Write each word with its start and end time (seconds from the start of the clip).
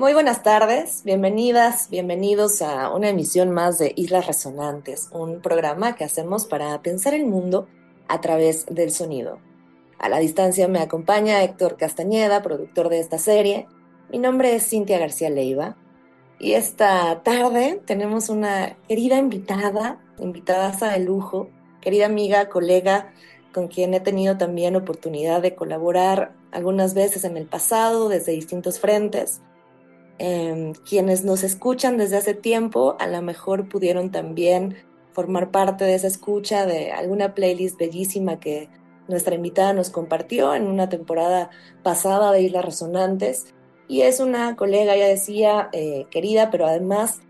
Muy 0.00 0.14
buenas 0.14 0.42
tardes, 0.42 1.02
bienvenidas, 1.04 1.90
bienvenidos 1.90 2.62
a 2.62 2.88
una 2.88 3.10
emisión 3.10 3.50
más 3.50 3.76
de 3.76 3.92
Islas 3.96 4.26
Resonantes, 4.26 5.10
un 5.12 5.42
programa 5.42 5.94
que 5.94 6.04
hacemos 6.04 6.46
para 6.46 6.80
pensar 6.80 7.12
el 7.12 7.26
mundo 7.26 7.68
a 8.08 8.22
través 8.22 8.64
del 8.64 8.92
sonido. 8.92 9.40
A 9.98 10.08
la 10.08 10.18
distancia 10.18 10.68
me 10.68 10.78
acompaña 10.78 11.44
Héctor 11.44 11.76
Castañeda, 11.76 12.40
productor 12.40 12.88
de 12.88 12.98
esta 12.98 13.18
serie. 13.18 13.68
Mi 14.10 14.16
nombre 14.16 14.54
es 14.54 14.70
Cintia 14.70 14.98
García 14.98 15.28
Leiva 15.28 15.76
y 16.38 16.52
esta 16.52 17.22
tarde 17.22 17.82
tenemos 17.84 18.30
una 18.30 18.78
querida 18.88 19.18
invitada, 19.18 20.00
invitada 20.18 20.92
de 20.92 21.00
lujo, 21.00 21.50
querida 21.82 22.06
amiga, 22.06 22.48
colega, 22.48 23.12
con 23.52 23.68
quien 23.68 23.92
he 23.92 24.00
tenido 24.00 24.38
también 24.38 24.76
oportunidad 24.76 25.42
de 25.42 25.54
colaborar 25.54 26.32
algunas 26.52 26.94
veces 26.94 27.24
en 27.24 27.36
el 27.36 27.44
pasado 27.44 28.08
desde 28.08 28.32
distintos 28.32 28.80
frentes 28.80 29.42
Em, 30.22 30.74
quienes 30.74 31.24
nos 31.24 31.42
escuchan 31.42 31.96
desde 31.96 32.18
hace 32.18 32.34
tiempo 32.34 32.94
a 32.98 33.06
lo 33.06 33.22
mejor 33.22 33.70
pudieron 33.70 34.10
también 34.10 34.76
formar 35.12 35.50
parte 35.50 35.84
de 35.84 35.94
esa 35.94 36.08
escucha 36.08 36.66
de 36.66 36.92
alguna 36.92 37.34
playlist 37.34 37.78
bellísima 37.78 38.38
que 38.38 38.68
nuestra 39.08 39.34
invitada 39.34 39.72
nos 39.72 39.88
compartió 39.88 40.54
en 40.54 40.66
una 40.66 40.90
temporada 40.90 41.48
pasada 41.82 42.32
de 42.32 42.42
Islas 42.42 42.66
Resonantes. 42.66 43.54
Y 43.88 44.02
es 44.02 44.20
una 44.20 44.56
colega, 44.56 44.94
ya 44.94 45.06
decía, 45.06 45.70
eh, 45.72 46.04
querida, 46.10 46.50
pero 46.50 46.66
además 46.66 47.22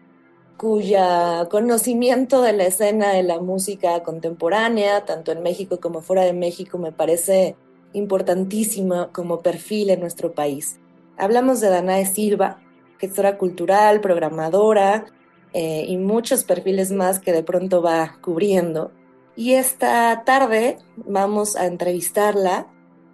cuya 0.56 1.46
conocimiento 1.48 2.42
de 2.42 2.54
la 2.54 2.64
escena 2.64 3.12
de 3.12 3.22
la 3.22 3.38
música 3.38 4.02
contemporánea, 4.02 5.04
tanto 5.04 5.30
en 5.30 5.44
México 5.44 5.78
como 5.78 6.02
fuera 6.02 6.24
de 6.24 6.32
México, 6.32 6.76
me 6.76 6.90
parece 6.90 7.54
importantísima 7.92 9.12
como 9.12 9.42
perfil 9.42 9.90
en 9.90 10.00
nuestro 10.00 10.34
país. 10.34 10.80
Hablamos 11.16 11.60
de 11.60 11.68
Danae 11.68 12.04
Silva, 12.04 12.60
gestora 13.00 13.38
cultural, 13.38 14.00
programadora 14.00 15.06
eh, 15.52 15.84
y 15.88 15.96
muchos 15.96 16.44
perfiles 16.44 16.92
más 16.92 17.18
que 17.18 17.32
de 17.32 17.42
pronto 17.42 17.82
va 17.82 18.18
cubriendo. 18.20 18.92
Y 19.36 19.54
esta 19.54 20.22
tarde 20.24 20.76
vamos 20.96 21.56
a 21.56 21.66
entrevistarla 21.66 22.68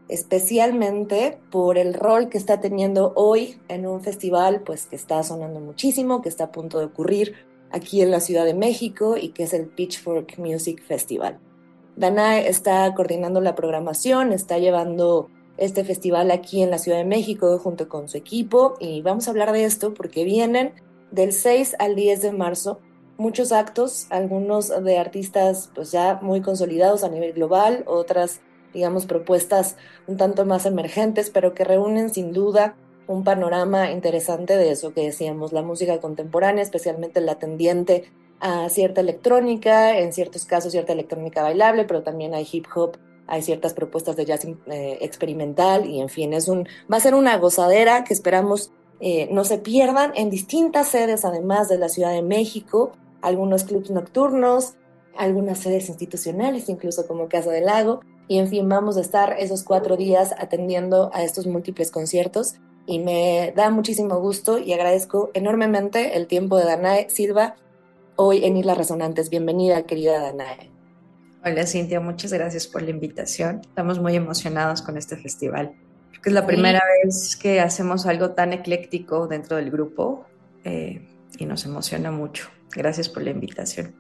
especialmente 0.08 1.38
por 1.50 1.78
el 1.78 1.94
rol 1.94 2.28
que 2.28 2.38
está 2.38 2.60
teniendo 2.60 3.12
hoy 3.16 3.60
en 3.68 3.86
un 3.86 4.02
festival 4.02 4.62
pues 4.62 4.86
que 4.86 4.96
está 4.96 5.22
sonando 5.22 5.60
muchísimo, 5.60 6.22
que 6.22 6.28
está 6.28 6.44
a 6.44 6.52
punto 6.52 6.78
de 6.78 6.86
ocurrir 6.86 7.34
aquí 7.70 8.00
en 8.02 8.10
la 8.10 8.20
Ciudad 8.20 8.44
de 8.44 8.54
México 8.54 9.16
y 9.16 9.30
que 9.30 9.44
es 9.44 9.52
el 9.52 9.66
Pitchfork 9.66 10.38
Music 10.38 10.82
Festival. 10.82 11.38
Danae 11.96 12.48
está 12.48 12.92
coordinando 12.94 13.40
la 13.40 13.54
programación, 13.54 14.32
está 14.32 14.58
llevando 14.58 15.30
este 15.58 15.84
festival 15.84 16.30
aquí 16.30 16.62
en 16.62 16.70
la 16.70 16.78
Ciudad 16.78 16.98
de 16.98 17.04
México 17.04 17.58
junto 17.58 17.88
con 17.88 18.08
su 18.08 18.16
equipo. 18.16 18.74
Y 18.80 19.02
vamos 19.02 19.26
a 19.26 19.30
hablar 19.30 19.52
de 19.52 19.64
esto 19.64 19.94
porque 19.94 20.24
vienen 20.24 20.72
del 21.10 21.32
6 21.32 21.76
al 21.78 21.94
10 21.94 22.22
de 22.22 22.32
marzo 22.32 22.80
muchos 23.18 23.52
actos, 23.52 24.06
algunos 24.10 24.68
de 24.84 24.98
artistas 24.98 25.70
pues 25.74 25.90
ya 25.90 26.18
muy 26.22 26.40
consolidados 26.40 27.04
a 27.04 27.08
nivel 27.08 27.32
global, 27.32 27.84
otras 27.86 28.40
digamos 28.74 29.06
propuestas 29.06 29.76
un 30.06 30.16
tanto 30.16 30.44
más 30.44 30.66
emergentes, 30.66 31.30
pero 31.30 31.54
que 31.54 31.64
reúnen 31.64 32.10
sin 32.10 32.32
duda 32.32 32.76
un 33.06 33.24
panorama 33.24 33.90
interesante 33.90 34.56
de 34.56 34.70
eso 34.70 34.92
que 34.92 35.02
decíamos, 35.02 35.52
la 35.52 35.62
música 35.62 35.98
contemporánea, 36.00 36.62
especialmente 36.62 37.20
la 37.20 37.38
tendiente 37.38 38.10
a 38.40 38.68
cierta 38.68 39.00
electrónica, 39.00 39.98
en 39.98 40.12
ciertos 40.12 40.44
casos 40.44 40.72
cierta 40.72 40.92
electrónica 40.92 41.42
bailable, 41.42 41.84
pero 41.84 42.02
también 42.02 42.34
hay 42.34 42.46
hip 42.50 42.66
hop 42.74 42.98
hay 43.26 43.42
ciertas 43.42 43.74
propuestas 43.74 44.16
de 44.16 44.24
jazz 44.24 44.44
eh, 44.44 44.98
experimental 45.00 45.86
y 45.86 46.00
en 46.00 46.08
fin, 46.08 46.32
es 46.32 46.48
un, 46.48 46.68
va 46.92 46.96
a 46.96 47.00
ser 47.00 47.14
una 47.14 47.36
gozadera 47.38 48.04
que 48.04 48.14
esperamos 48.14 48.70
eh, 48.98 49.28
no 49.30 49.44
se 49.44 49.58
pierdan 49.58 50.12
en 50.14 50.30
distintas 50.30 50.88
sedes 50.88 51.24
además 51.24 51.68
de 51.68 51.78
la 51.78 51.88
Ciudad 51.88 52.12
de 52.12 52.22
México, 52.22 52.92
algunos 53.20 53.64
clubs 53.64 53.90
nocturnos, 53.90 54.74
algunas 55.16 55.58
sedes 55.58 55.88
institucionales, 55.88 56.68
incluso 56.68 57.06
como 57.06 57.28
Casa 57.28 57.50
del 57.50 57.66
Lago, 57.66 58.00
y 58.28 58.38
en 58.38 58.48
fin, 58.48 58.68
vamos 58.68 58.96
a 58.96 59.00
estar 59.00 59.36
esos 59.38 59.62
cuatro 59.62 59.96
días 59.96 60.34
atendiendo 60.38 61.10
a 61.12 61.22
estos 61.22 61.46
múltiples 61.46 61.90
conciertos 61.90 62.56
y 62.86 62.98
me 62.98 63.52
da 63.54 63.70
muchísimo 63.70 64.18
gusto 64.20 64.58
y 64.58 64.72
agradezco 64.72 65.30
enormemente 65.34 66.16
el 66.16 66.26
tiempo 66.26 66.56
de 66.56 66.64
Danae 66.64 67.10
Silva 67.10 67.56
hoy 68.16 68.44
en 68.44 68.56
Islas 68.56 68.78
Resonantes. 68.78 69.30
Bienvenida, 69.30 69.82
querida 69.84 70.20
Danae. 70.20 70.75
Hola 71.48 71.64
Cintia, 71.64 72.00
muchas 72.00 72.32
gracias 72.32 72.66
por 72.66 72.82
la 72.82 72.90
invitación. 72.90 73.60
Estamos 73.60 74.00
muy 74.00 74.16
emocionados 74.16 74.82
con 74.82 74.96
este 74.96 75.16
festival. 75.16 75.76
es 76.24 76.32
la 76.32 76.44
primera 76.44 76.82
vez 77.04 77.36
que 77.36 77.60
hacemos 77.60 78.04
algo 78.06 78.30
tan 78.30 78.52
ecléctico 78.52 79.28
dentro 79.28 79.56
del 79.56 79.70
grupo 79.70 80.26
eh, 80.64 81.06
y 81.38 81.46
nos 81.46 81.64
emociona 81.64 82.10
mucho. 82.10 82.48
Gracias 82.74 83.08
por 83.08 83.22
la 83.22 83.30
invitación. 83.30 83.94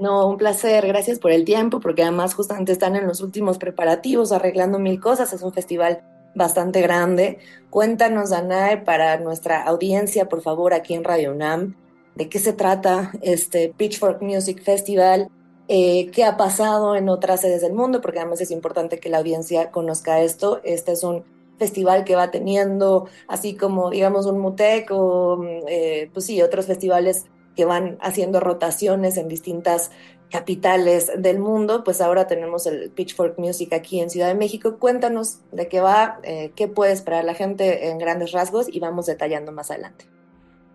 No, 0.00 0.26
un 0.26 0.36
placer. 0.36 0.84
Gracias 0.88 1.20
por 1.20 1.30
el 1.30 1.44
tiempo, 1.44 1.78
porque 1.78 2.02
además 2.02 2.34
justamente 2.34 2.72
están 2.72 2.96
en 2.96 3.06
los 3.06 3.20
últimos 3.20 3.58
preparativos, 3.58 4.32
arreglando 4.32 4.80
mil 4.80 4.98
cosas. 4.98 5.32
Es 5.32 5.42
un 5.42 5.52
festival 5.52 6.02
bastante 6.34 6.80
grande. 6.80 7.38
Cuéntanos, 7.70 8.30
Danae, 8.30 8.78
para 8.78 9.20
nuestra 9.20 9.62
audiencia, 9.62 10.28
por 10.28 10.42
favor, 10.42 10.74
aquí 10.74 10.94
en 10.94 11.04
Radio 11.04 11.30
UNAM, 11.30 11.76
de 12.16 12.28
qué 12.28 12.40
se 12.40 12.52
trata 12.52 13.12
este 13.22 13.72
Pitchfork 13.76 14.22
Music 14.22 14.60
Festival 14.60 15.30
eh, 15.68 16.10
qué 16.10 16.24
ha 16.24 16.36
pasado 16.36 16.96
en 16.96 17.08
otras 17.08 17.40
sedes 17.40 17.62
del 17.62 17.72
mundo, 17.72 18.00
porque 18.00 18.18
además 18.18 18.40
es 18.40 18.50
importante 18.50 18.98
que 18.98 19.08
la 19.08 19.18
audiencia 19.18 19.70
conozca 19.70 20.20
esto. 20.20 20.60
Este 20.64 20.92
es 20.92 21.02
un 21.04 21.24
festival 21.58 22.04
que 22.04 22.16
va 22.16 22.30
teniendo, 22.30 23.08
así 23.28 23.54
como 23.54 23.90
digamos 23.90 24.26
un 24.26 24.40
MUTEC 24.40 24.90
o, 24.90 25.44
eh, 25.68 26.10
pues 26.12 26.26
sí, 26.26 26.42
otros 26.42 26.66
festivales 26.66 27.26
que 27.56 27.64
van 27.64 27.96
haciendo 28.00 28.40
rotaciones 28.40 29.16
en 29.16 29.28
distintas 29.28 29.90
capitales 30.30 31.12
del 31.16 31.38
mundo, 31.38 31.84
pues 31.84 32.00
ahora 32.00 32.26
tenemos 32.26 32.66
el 32.66 32.90
Pitchfork 32.90 33.38
Music 33.38 33.72
aquí 33.72 34.00
en 34.00 34.10
Ciudad 34.10 34.26
de 34.26 34.34
México. 34.34 34.78
Cuéntanos 34.80 35.38
de 35.52 35.68
qué 35.68 35.80
va, 35.80 36.18
eh, 36.24 36.50
qué 36.56 36.66
puede 36.66 36.92
esperar 36.92 37.24
la 37.24 37.34
gente 37.34 37.88
en 37.88 37.98
grandes 37.98 38.32
rasgos 38.32 38.66
y 38.68 38.80
vamos 38.80 39.06
detallando 39.06 39.52
más 39.52 39.70
adelante. 39.70 40.13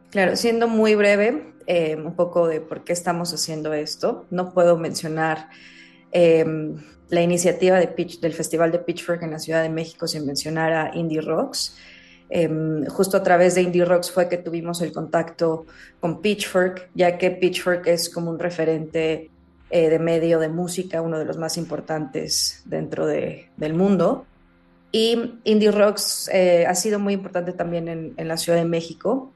Claro, 0.09 0.35
siendo 0.35 0.67
muy 0.67 0.95
breve, 0.95 1.53
eh, 1.67 1.95
un 1.95 2.15
poco 2.15 2.47
de 2.47 2.61
por 2.61 2.83
qué 2.83 2.93
estamos 2.93 3.31
haciendo 3.31 3.73
esto. 3.73 4.25
No 4.31 4.53
puedo 4.55 4.75
mencionar 4.75 5.49
em, 6.11 6.77
la 7.09 7.21
iniciativa 7.21 7.77
de 7.77 7.87
pitch, 7.87 8.19
del 8.19 8.33
Festival 8.33 8.71
de 8.71 8.79
Pitchfork 8.79 9.21
en 9.21 9.31
la 9.31 9.39
Ciudad 9.39 9.61
de 9.61 9.69
México 9.69 10.07
sin 10.07 10.25
mencionar 10.25 10.73
a 10.73 10.91
Indie 10.95 11.21
Rocks. 11.21 11.77
Em, 12.31 12.85
justo 12.87 13.17
a 13.17 13.23
través 13.23 13.53
de 13.53 13.61
Indie 13.61 13.85
Rocks 13.85 14.09
fue 14.09 14.27
que 14.27 14.37
tuvimos 14.37 14.81
el 14.81 14.91
contacto 14.91 15.67
con 15.99 16.21
Pitchfork, 16.21 16.89
ya 16.95 17.19
que 17.19 17.29
Pitchfork 17.29 17.85
es 17.85 18.09
como 18.09 18.31
un 18.31 18.39
referente 18.39 19.29
eh, 19.69 19.89
de 19.89 19.99
medio 19.99 20.39
de 20.39 20.49
música, 20.49 21.03
uno 21.03 21.19
de 21.19 21.25
los 21.25 21.37
más 21.37 21.55
importantes 21.57 22.63
dentro 22.65 23.05
de, 23.05 23.51
del 23.57 23.75
mundo. 23.75 24.25
Y 24.91 25.35
Indie 25.43 25.69
Rocks 25.69 26.31
eh, 26.33 26.65
ha 26.65 26.73
sido 26.73 26.97
muy 26.97 27.13
importante 27.13 27.53
también 27.53 27.87
en, 27.87 28.13
en 28.17 28.27
la 28.27 28.37
Ciudad 28.37 28.57
de 28.57 28.65
México 28.65 29.33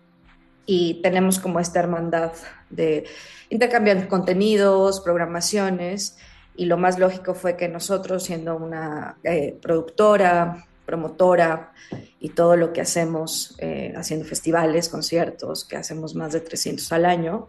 y 0.65 1.01
tenemos 1.01 1.39
como 1.39 1.59
esta 1.59 1.79
hermandad 1.79 2.31
de 2.69 3.05
intercambiar 3.49 4.07
contenidos, 4.07 5.01
programaciones, 5.01 6.17
y 6.55 6.65
lo 6.65 6.77
más 6.77 6.99
lógico 6.99 7.33
fue 7.33 7.57
que 7.57 7.67
nosotros, 7.67 8.23
siendo 8.23 8.55
una 8.55 9.17
eh, 9.23 9.57
productora, 9.61 10.65
promotora 10.85 11.73
y 12.19 12.29
todo 12.29 12.55
lo 12.55 12.73
que 12.73 12.81
hacemos, 12.81 13.55
eh, 13.57 13.93
haciendo 13.95 14.25
festivales, 14.25 14.89
conciertos, 14.89 15.65
que 15.65 15.77
hacemos 15.77 16.13
más 16.15 16.33
de 16.33 16.41
300 16.41 16.91
al 16.91 17.05
año, 17.05 17.47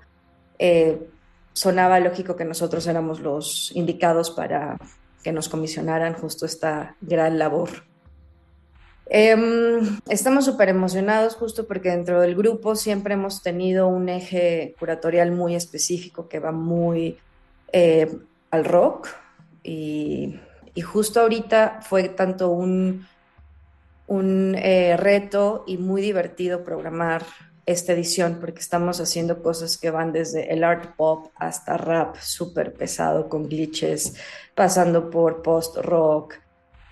eh, 0.59 1.07
sonaba 1.53 2.01
lógico 2.01 2.37
que 2.37 2.45
nosotros 2.45 2.87
éramos 2.87 3.21
los 3.21 3.73
indicados 3.75 4.31
para 4.31 4.79
que 5.23 5.33
nos 5.33 5.49
comisionaran 5.49 6.15
justo 6.15 6.47
esta 6.47 6.97
gran 7.01 7.39
labor 7.39 7.71
Em, 9.07 10.01
estamos 10.09 10.47
súper 10.47 10.71
emocionados 10.71 11.35
justo 11.35 11.67
porque 11.67 11.91
dentro 11.91 12.21
del 12.21 12.35
grupo 12.35 12.75
siempre 12.75 13.15
hemos 13.15 13.43
tenido 13.43 13.87
un 13.87 14.09
eje 14.09 14.75
curatorial 14.79 15.31
muy 15.31 15.55
específico 15.55 16.29
que 16.29 16.39
va 16.39 16.53
muy 16.53 17.19
eh, 17.73 18.11
al 18.51 18.65
rock. 18.65 19.09
Y, 19.63 20.41
justo 20.83 21.21
ahorita 21.21 21.81
fue 21.83 22.09
tanto 22.09 22.51
un, 22.51 23.07
un 24.09 24.55
eh, 24.57 24.97
reto 24.97 25.65
y 25.67 25.79
muy 25.79 26.03
divertido 26.03 26.65
programar 26.65 27.23
esta 27.67 27.93
edición 27.93 28.39
porque 28.41 28.61
estamos 28.61 29.01
haciendo 29.01 29.43
cosas 29.43 29.79
que 29.79 29.91
van 29.91 30.13
desde 30.13 30.53
el 30.53 30.65
art 30.65 30.97
pop 30.97 31.29
hasta 31.37 31.77
rap 31.77 32.17
súper 32.21 32.75
pesado 32.75 33.29
con 33.29 33.49
glitches, 33.49 34.15
pasando 34.55 35.11
por 35.11 35.43
post 35.43 35.77
rock, 35.77 36.35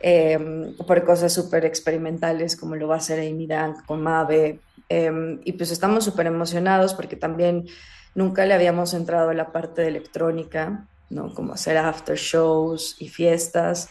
em, 0.03 0.77
por 0.77 1.05
cosas 1.05 1.33
súper 1.33 1.65
experimentales 1.65 2.57
como 2.57 2.77
lo 2.77 2.89
va 2.89 2.97
a 2.97 2.99
hacer 2.99 3.21
Amy 3.21 3.47
Dank 3.47 3.87
con 3.87 4.03
Mave. 4.03 4.61
Em, 4.89 5.41
y 5.45 5.53
pues 5.53 5.71
estamos 5.71 6.05
súper 6.05 6.27
emocionados 6.27 6.95
porque 6.95 7.17
también 7.17 7.67
nunca 8.15 8.45
le 8.45 8.55
habíamos 8.55 8.95
entrado 8.95 9.31
a 9.31 9.35
la 9.35 9.53
parte 9.53 9.83
de 9.83 9.89
electrónica, 9.89 10.87
¿no? 11.09 11.33
Como 11.35 11.55
hacer 11.55 11.79
after 11.79 12.17
shows 12.17 12.97
y 12.99 13.09
fiestas 13.09 13.89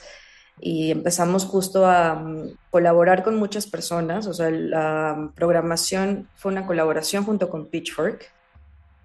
y 0.62 0.92
empezamos 0.92 1.46
justo 1.46 1.88
a 1.88 2.14
mm, 2.14 2.58
colaborar 2.70 3.24
con 3.24 3.36
muchas 3.38 3.66
personas, 3.66 4.28
o 4.28 4.34
sea, 4.34 4.52
la 4.52 5.32
programación 5.36 6.30
fue 6.36 6.52
una 6.52 6.68
colaboración 6.68 7.24
junto 7.24 7.50
con 7.50 7.66
Pitchfork, 7.66 8.32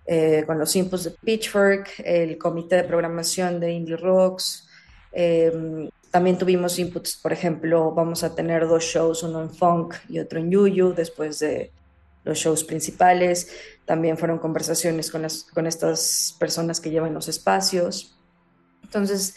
eh, 0.07 0.45
con 0.47 0.59
los 0.59 0.77
inputs 0.77 1.05
de 1.05 1.11
Pitchfork, 1.13 1.89
el 2.05 2.37
comité 2.39 2.77
de 2.77 2.85
programación 2.85 3.59
de 3.59 3.73
Indie 3.73 3.97
Rocks, 3.97 4.69
em, 5.13 5.89
también 6.17 6.39
tuvimos 6.39 6.79
inputs, 6.79 7.19
por 7.19 7.33
ejemplo, 7.33 7.93
vamos 7.93 8.25
a 8.25 8.35
tener 8.35 8.67
dos 8.67 8.85
shows, 8.85 9.23
uno 9.23 9.43
en 9.43 9.51
funk 9.51 9.97
y 10.09 10.19
otro 10.19 10.41
en 10.41 10.51
yuyu, 10.51 10.95
después 10.95 11.39
de 11.41 11.71
los 12.25 12.39
shows 12.39 12.65
principales. 12.65 13.51
También 13.85 14.17
fueron 14.17 14.39
conversaciones 14.39 15.11
con, 15.11 15.23
las, 15.23 15.45
con 15.45 15.67
estas 15.67 16.35
personas 16.39 16.81
que 16.81 16.91
llevan 16.91 17.13
los 17.13 17.29
espacios. 17.29 18.17
Entonces, 18.83 19.37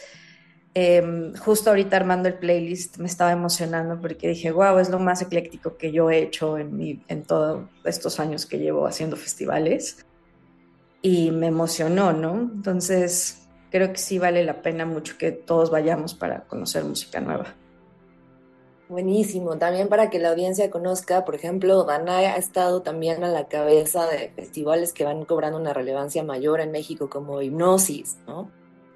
Em, 0.73 1.35
justo 1.35 1.71
ahorita 1.71 1.97
armando 1.97 2.29
el 2.29 2.35
playlist 2.35 2.99
me 2.99 3.07
estaba 3.07 3.33
emocionando 3.33 3.99
porque 3.99 4.29
dije, 4.29 4.51
wow, 4.51 4.77
es 4.77 4.89
lo 4.89 4.99
más 4.99 5.21
ecléctico 5.21 5.75
que 5.75 5.91
yo 5.91 6.11
he 6.11 6.19
hecho 6.19 6.57
en, 6.57 6.77
mi, 6.77 7.03
en 7.07 7.23
todos 7.23 7.67
estos 7.83 8.19
años 8.19 8.45
que 8.45 8.59
llevo 8.59 8.87
haciendo 8.87 9.17
festivales. 9.17 10.05
Y 11.01 11.31
me 11.31 11.47
emocionó, 11.47 12.13
¿no? 12.13 12.51
Entonces, 12.53 13.48
creo 13.71 13.91
que 13.91 13.97
sí 13.97 14.19
vale 14.19 14.43
la 14.43 14.61
pena 14.61 14.85
mucho 14.85 15.17
que 15.17 15.31
todos 15.31 15.71
vayamos 15.71 16.13
para 16.13 16.41
conocer 16.41 16.83
música 16.83 17.19
nueva. 17.19 17.55
Buenísimo, 18.87 19.57
también 19.57 19.87
para 19.87 20.09
que 20.09 20.17
la 20.17 20.29
audiencia 20.29 20.71
conozca, 20.71 21.23
por 21.23 21.35
ejemplo, 21.35 21.83
Danai 21.83 22.25
ha 22.25 22.37
estado 22.37 22.81
también 22.81 23.23
a 23.23 23.27
la 23.27 23.47
cabeza 23.47 24.07
de 24.07 24.29
festivales 24.29 24.93
que 24.93 25.03
van 25.03 25.25
cobrando 25.25 25.59
una 25.59 25.73
relevancia 25.73 26.23
mayor 26.23 26.59
en 26.59 26.71
México 26.71 27.07
como 27.07 27.41
Hipnosis, 27.41 28.17
¿no? 28.25 28.49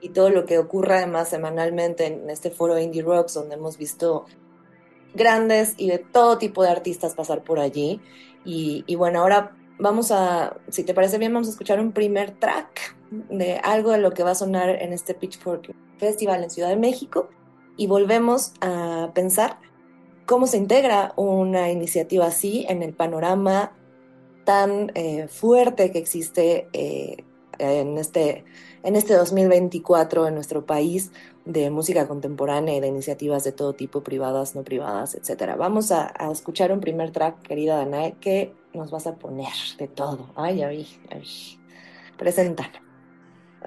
y 0.03 0.09
todo 0.09 0.29
lo 0.29 0.45
que 0.45 0.59
ocurre 0.59 0.95
además 0.95 1.29
semanalmente 1.29 2.05
en 2.07 2.29
este 2.29 2.51
foro 2.51 2.77
Indie 2.77 3.01
Rocks, 3.01 3.35
donde 3.35 3.55
hemos 3.55 3.77
visto 3.77 4.25
grandes 5.13 5.75
y 5.77 5.87
de 5.87 5.97
todo 5.97 6.37
tipo 6.37 6.61
de 6.61 6.69
artistas 6.69 7.15
pasar 7.15 7.41
por 7.41 7.57
allí. 7.57 8.01
Y, 8.43 8.95
bueno, 8.97 9.21
ahora 9.21 9.55
vamos 9.79 10.11
a, 10.11 10.57
si 10.67 10.83
te 10.83 10.93
parece 10.93 11.17
bien, 11.17 11.33
vamos 11.33 11.47
a 11.47 11.51
escuchar 11.51 11.79
un 11.79 11.93
primer 11.93 12.31
track 12.31 12.97
de 13.29 13.57
algo 13.63 13.91
de 13.91 13.99
lo 13.99 14.11
que 14.11 14.23
va 14.23 14.31
a 14.31 14.35
sonar 14.35 14.69
en 14.69 14.93
este 14.93 15.13
Pitchfork 15.13 15.73
Festival 15.97 16.43
en 16.43 16.49
Ciudad 16.49 16.69
de 16.69 16.75
México 16.75 17.29
y 17.77 17.87
volvemos 17.87 18.53
a 18.61 19.11
pensar 19.13 19.59
cómo 20.25 20.47
se 20.47 20.57
integra 20.57 21.13
una 21.15 21.71
iniciativa 21.71 22.27
así 22.27 22.65
en 22.69 22.83
el 22.83 22.93
panorama 22.93 23.73
tan 24.45 24.91
eh, 24.95 25.27
fuerte 25.27 25.91
que 25.91 25.99
existe 25.99 26.67
eh, 26.73 27.23
en 27.59 27.97
este 27.97 28.43
en 28.83 28.97
este 28.97 29.13
2024 29.13 30.27
en 30.27 30.35
nuestro 30.35 30.65
país 30.65 31.11
de 31.45 31.69
música 31.69 32.07
contemporánea 32.07 32.75
y 32.75 32.79
de 32.79 32.87
iniciativas 32.87 33.43
de 33.43 33.51
todo 33.51 33.73
tipo, 33.73 34.03
privadas, 34.03 34.55
no 34.55 34.63
privadas, 34.63 35.15
etcétera. 35.15 35.55
Vamos 35.55 35.91
a, 35.91 36.13
escuchar 36.31 36.71
un 36.71 36.79
primer 36.79 37.11
track, 37.11 37.41
querida 37.41 37.77
Danae, 37.77 38.15
que 38.19 38.53
nos 38.73 38.91
vas 38.91 39.07
a 39.07 39.15
poner 39.15 39.53
de 39.77 39.87
todo. 39.87 40.29
Ay, 40.35 40.61
ay, 40.63 40.87
ay. 41.09 41.23
Preséntalo. 42.17 42.82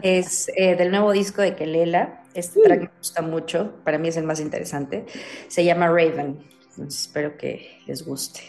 Es 0.02 0.50
eh, 0.56 0.76
del 0.76 0.90
nuevo 0.90 1.12
disco 1.12 1.43
de 1.43 1.54
Kelela. 1.54 2.22
Este 2.34 2.60
track 2.62 2.81
me 2.81 2.90
gusta 2.98 3.22
mucho, 3.22 3.75
para 3.84 3.98
mí 3.98 4.08
es 4.08 4.16
el 4.16 4.25
más 4.25 4.40
interesante. 4.40 5.06
Se 5.48 5.64
llama 5.64 5.88
Raven. 5.88 6.38
espero 6.87 7.37
que 7.37 7.81
les 7.87 8.04
guste. 8.04 8.40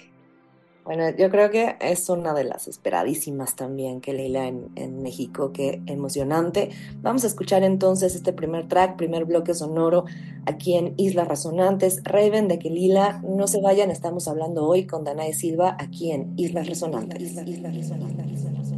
Bueno, 0.83 1.09
yo 1.17 1.29
creo 1.29 1.49
que 1.49 1.75
es 1.81 2.07
una 2.07 2.33
de 2.33 2.45
las 2.45 2.69
esperadísimas 2.69 3.57
también 3.57 3.99
que 3.99 4.13
Leila 4.13 4.47
en, 4.47 4.71
en, 4.75 5.01
México, 5.01 5.51
qué 5.51 5.81
emocionante. 5.85 6.69
Vamos 7.01 7.25
a 7.25 7.27
escuchar 7.27 7.63
entonces 7.63 8.15
este 8.15 8.31
primer 8.31 8.69
track, 8.69 8.95
primer 8.95 9.25
bloque 9.25 9.53
sonoro 9.53 10.05
aquí 10.45 10.77
en 10.77 10.93
Islas 10.95 11.27
Resonantes. 11.27 12.01
Raven 12.05 12.47
de 12.47 12.57
que 12.57 12.69
Lila, 12.69 13.21
no 13.21 13.47
se 13.47 13.59
vayan, 13.59 13.91
estamos 13.91 14.29
hablando 14.29 14.65
hoy 14.65 14.87
con 14.87 15.03
Danae 15.03 15.33
Silva 15.33 15.75
aquí 15.77 16.13
en 16.13 16.33
Islas 16.37 16.67
Resonantes. 16.67 17.21
Islas 17.21 17.75
Resonantes. 17.75 18.27
so 18.39 18.49
long. 18.49 18.76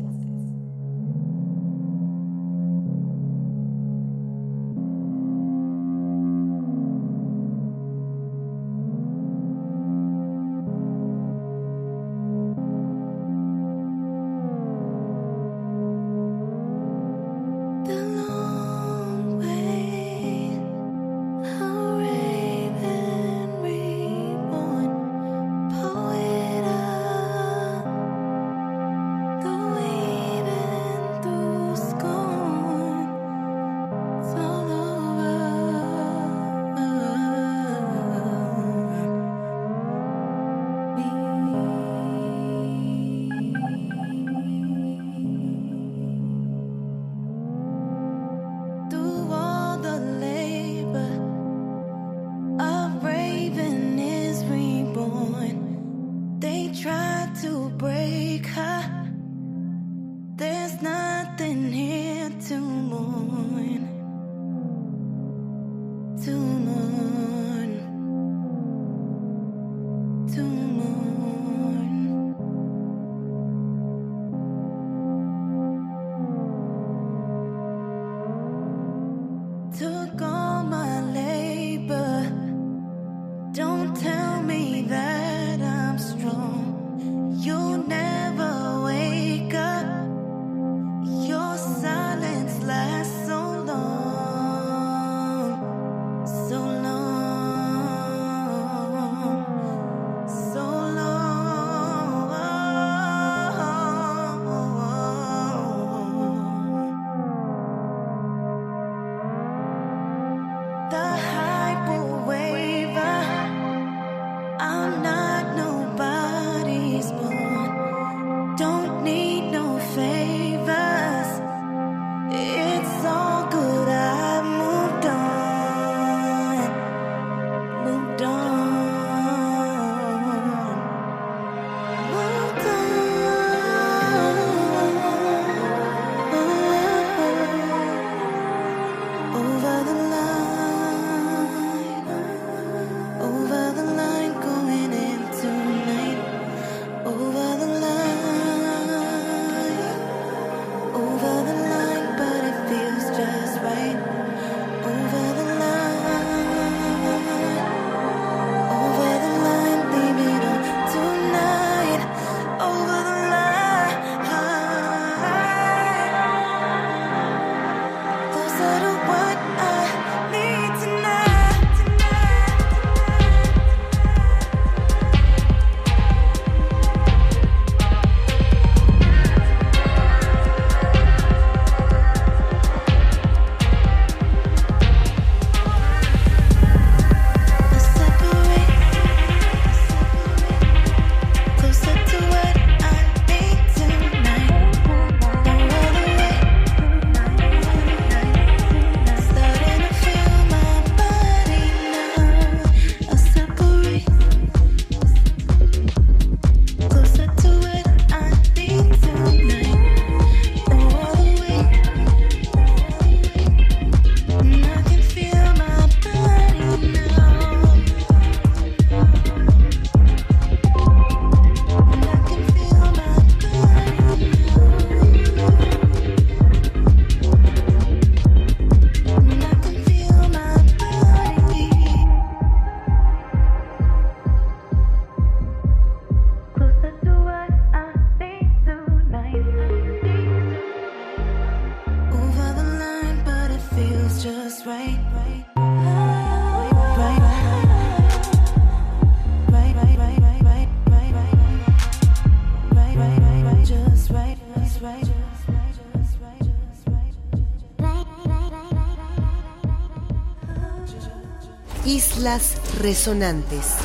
Resonantes. 262.80 263.76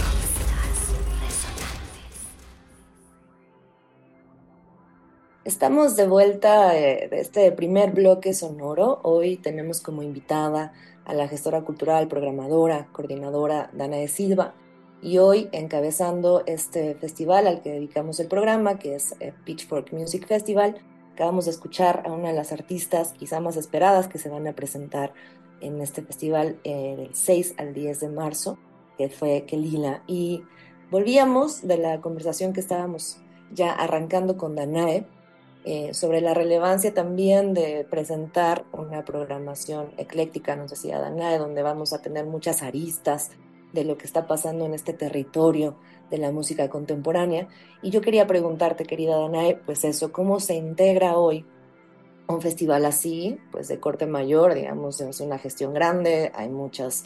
Estamos 5.44 5.96
de 5.96 6.06
vuelta 6.06 6.78
eh, 6.78 7.08
de 7.10 7.18
este 7.18 7.50
primer 7.50 7.90
bloque 7.90 8.32
sonoro. 8.34 9.00
Hoy 9.02 9.36
tenemos 9.36 9.80
como 9.80 10.04
invitada 10.04 10.72
a 11.04 11.12
la 11.12 11.26
gestora 11.26 11.62
cultural, 11.62 12.06
programadora, 12.06 12.86
coordinadora 12.92 13.68
Dana 13.72 13.96
de 13.96 14.06
Silva. 14.06 14.54
Y 15.02 15.18
hoy 15.18 15.48
encabezando 15.50 16.44
este 16.46 16.94
festival 16.94 17.48
al 17.48 17.62
que 17.62 17.72
dedicamos 17.72 18.20
el 18.20 18.28
programa, 18.28 18.78
que 18.78 18.94
es 18.94 19.16
eh, 19.18 19.32
Pitchfork 19.44 19.92
Music 19.92 20.28
Festival, 20.28 20.76
acabamos 21.14 21.46
de 21.46 21.50
escuchar 21.50 22.04
a 22.06 22.12
una 22.12 22.28
de 22.28 22.34
las 22.34 22.52
artistas 22.52 23.12
quizá 23.18 23.40
más 23.40 23.56
esperadas 23.56 24.06
que 24.06 24.18
se 24.18 24.28
van 24.28 24.46
a 24.46 24.52
presentar 24.52 25.12
en 25.60 25.80
este 25.80 26.02
festival 26.02 26.60
eh, 26.62 26.94
del 26.96 27.14
6 27.16 27.54
al 27.58 27.74
10 27.74 27.98
de 27.98 28.08
marzo, 28.08 28.56
que 28.96 29.08
fue 29.08 29.44
Kelila. 29.46 30.02
Y 30.06 30.42
volvíamos 30.90 31.66
de 31.66 31.78
la 31.78 32.00
conversación 32.00 32.52
que 32.52 32.60
estábamos 32.60 33.18
ya 33.52 33.72
arrancando 33.72 34.36
con 34.36 34.54
Danae 34.54 35.06
eh, 35.64 35.94
sobre 35.94 36.20
la 36.20 36.34
relevancia 36.34 36.92
también 36.92 37.54
de 37.54 37.86
presentar 37.88 38.66
una 38.72 39.04
programación 39.04 39.92
ecléctica, 39.96 40.56
nos 40.56 40.70
decía 40.70 40.98
Danae, 40.98 41.38
donde 41.38 41.62
vamos 41.62 41.94
a 41.94 42.02
tener 42.02 42.26
muchas 42.26 42.62
aristas 42.62 43.30
de 43.72 43.84
lo 43.84 43.96
que 43.96 44.04
está 44.04 44.26
pasando 44.26 44.66
en 44.66 44.74
este 44.74 44.92
territorio 44.92 45.76
de 46.10 46.18
la 46.18 46.32
música 46.32 46.68
contemporánea. 46.68 47.48
Y 47.82 47.90
yo 47.90 48.02
quería 48.02 48.26
preguntarte, 48.26 48.84
querida 48.84 49.16
Danae, 49.16 49.56
pues 49.56 49.84
eso, 49.84 50.12
¿cómo 50.12 50.38
se 50.38 50.54
integra 50.54 51.16
hoy 51.16 51.46
un 52.26 52.40
festival 52.40 52.84
así, 52.84 53.38
pues 53.50 53.68
de 53.68 53.80
corte 53.80 54.06
mayor, 54.06 54.54
digamos, 54.54 55.00
es 55.00 55.20
una 55.20 55.38
gestión 55.38 55.74
grande, 55.74 56.30
hay 56.34 56.48
muchas 56.48 57.04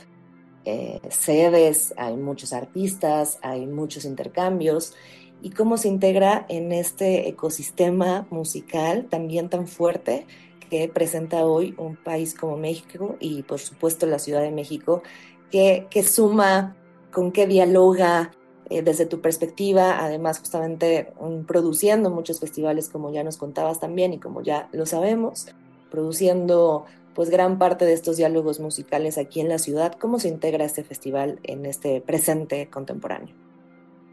eh, 0.71 1.01
sedes, 1.09 1.95
hay 1.97 2.17
muchos 2.17 2.53
artistas, 2.53 3.39
hay 3.41 3.67
muchos 3.67 4.05
intercambios, 4.05 4.95
y 5.41 5.51
cómo 5.51 5.79
se 5.79 5.89
integra 5.89 6.45
en 6.51 6.73
este 6.73 7.29
ecosistema 7.29 8.27
musical 8.29 9.07
también 9.09 9.49
tan 9.49 9.67
fuerte 9.67 10.27
que 10.69 10.89
presenta 10.89 11.47
hoy 11.47 11.75
un 11.79 11.97
país 11.97 12.35
como 12.35 12.59
México 12.59 13.17
y 13.19 13.45
por 13.45 13.61
supuesto 13.61 14.05
la 14.05 14.19
Ciudad 14.19 14.43
de 14.43 14.51
México, 14.51 15.03
que, 15.51 15.87
que 15.89 16.03
suma, 16.03 16.77
con 17.13 17.33
qué 17.33 17.47
dialoga, 17.47 18.33
eh, 18.69 18.83
desde 18.83 19.07
tu 19.07 19.23
perspectiva, 19.23 20.05
además 20.05 20.39
justamente 20.39 21.15
produciendo 21.47 22.11
muchos 22.11 22.41
festivales 22.41 22.91
como 22.91 23.11
ya 23.11 23.25
nos 23.25 23.39
contabas 23.39 23.81
también 23.81 24.13
y 24.13 24.19
como 24.19 24.43
ya 24.43 24.69
lo 24.73 24.85
sabemos, 24.85 25.47
produciendo 25.91 26.85
pues 27.19 27.31
gran 27.31 27.59
parte 27.59 27.85
de 27.85 27.95
estos 27.95 28.17
diálogos 28.17 28.61
musicales 28.61 29.19
aquí 29.19 29.41
en 29.41 29.49
la 29.49 29.59
ciudad. 29.59 29.93
¿Cómo 29.99 30.21
se 30.21 30.29
integra 30.29 30.65
este 30.65 30.85
festival 30.85 31.41
en 31.43 31.67
este 31.67 32.01
presente 32.01 32.71
contemporáneo? 32.71 33.35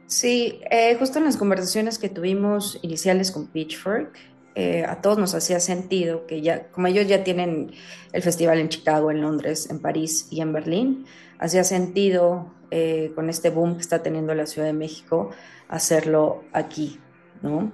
Sí, 0.08 0.60
eh, 0.72 0.96
justo 0.96 1.20
en 1.20 1.26
las 1.26 1.38
conversaciones 1.38 2.00
que 2.00 2.10
tuvimos 2.10 2.80
iniciales 2.82 3.30
con 3.30 3.46
Pitchfork, 3.46 4.12
eh, 4.56 4.86
a 4.86 5.02
todos 5.02 5.20
nos 5.20 5.36
hacía 5.36 5.60
sentido 5.60 6.26
que 6.26 6.42
ya, 6.42 6.72
como 6.72 6.88
ellos 6.88 7.08
ya 7.08 7.24
tienen 7.24 7.74
el 8.12 8.24
festival 8.24 8.58
en 8.58 8.70
Chicago, 8.70 9.12
en 9.12 9.22
Londres, 9.22 9.70
en 9.70 9.82
París 9.82 10.28
y 10.32 10.42
en 10.42 10.52
Berlín, 10.52 11.06
hacía 11.38 11.64
sentido 11.64 12.52
eh, 12.72 13.12
con 13.14 13.30
este 13.30 13.52
boom 13.52 13.76
que 13.76 13.82
está 13.82 14.02
teniendo 14.02 14.34
la 14.34 14.48
Ciudad 14.48 14.68
de 14.68 14.74
México 14.74 15.30
hacerlo 15.68 16.44
aquí, 16.54 17.00
¿no? 17.44 17.72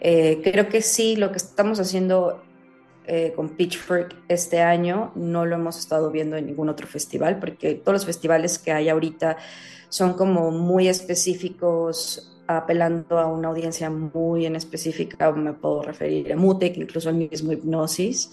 Creo 0.00 0.70
que 0.70 0.80
sí, 0.80 1.16
lo 1.16 1.32
que 1.32 1.36
estamos 1.36 1.78
haciendo 1.80 2.42
eh, 3.06 3.32
con 3.34 3.50
Pitchfork 3.50 4.14
este 4.28 4.60
año 4.60 5.12
no 5.14 5.46
lo 5.46 5.56
hemos 5.56 5.78
estado 5.78 6.10
viendo 6.10 6.36
en 6.36 6.46
ningún 6.46 6.68
otro 6.68 6.86
festival, 6.86 7.38
porque 7.38 7.74
todos 7.74 7.94
los 7.94 8.06
festivales 8.06 8.58
que 8.58 8.72
hay 8.72 8.88
ahorita 8.88 9.36
son 9.88 10.14
como 10.14 10.50
muy 10.50 10.88
específicos, 10.88 12.38
apelando 12.46 13.18
a 13.18 13.26
una 13.26 13.48
audiencia 13.48 13.90
muy 13.90 14.46
en 14.46 14.56
específica, 14.56 15.32
me 15.32 15.52
puedo 15.52 15.82
referir 15.82 16.32
a 16.32 16.36
Mutec, 16.36 16.76
incluso 16.76 17.08
al 17.08 17.16
mismo 17.16 17.52
Hipnosis 17.52 18.30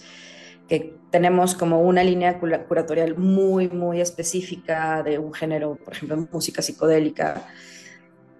que 0.68 0.94
tenemos 1.10 1.54
como 1.54 1.80
una 1.80 2.04
línea 2.04 2.38
curatorial 2.38 3.16
muy, 3.16 3.68
muy 3.68 4.00
específica 4.00 5.02
de 5.02 5.18
un 5.18 5.32
género, 5.32 5.76
por 5.76 5.94
ejemplo, 5.94 6.28
música 6.30 6.60
psicodélica. 6.60 7.48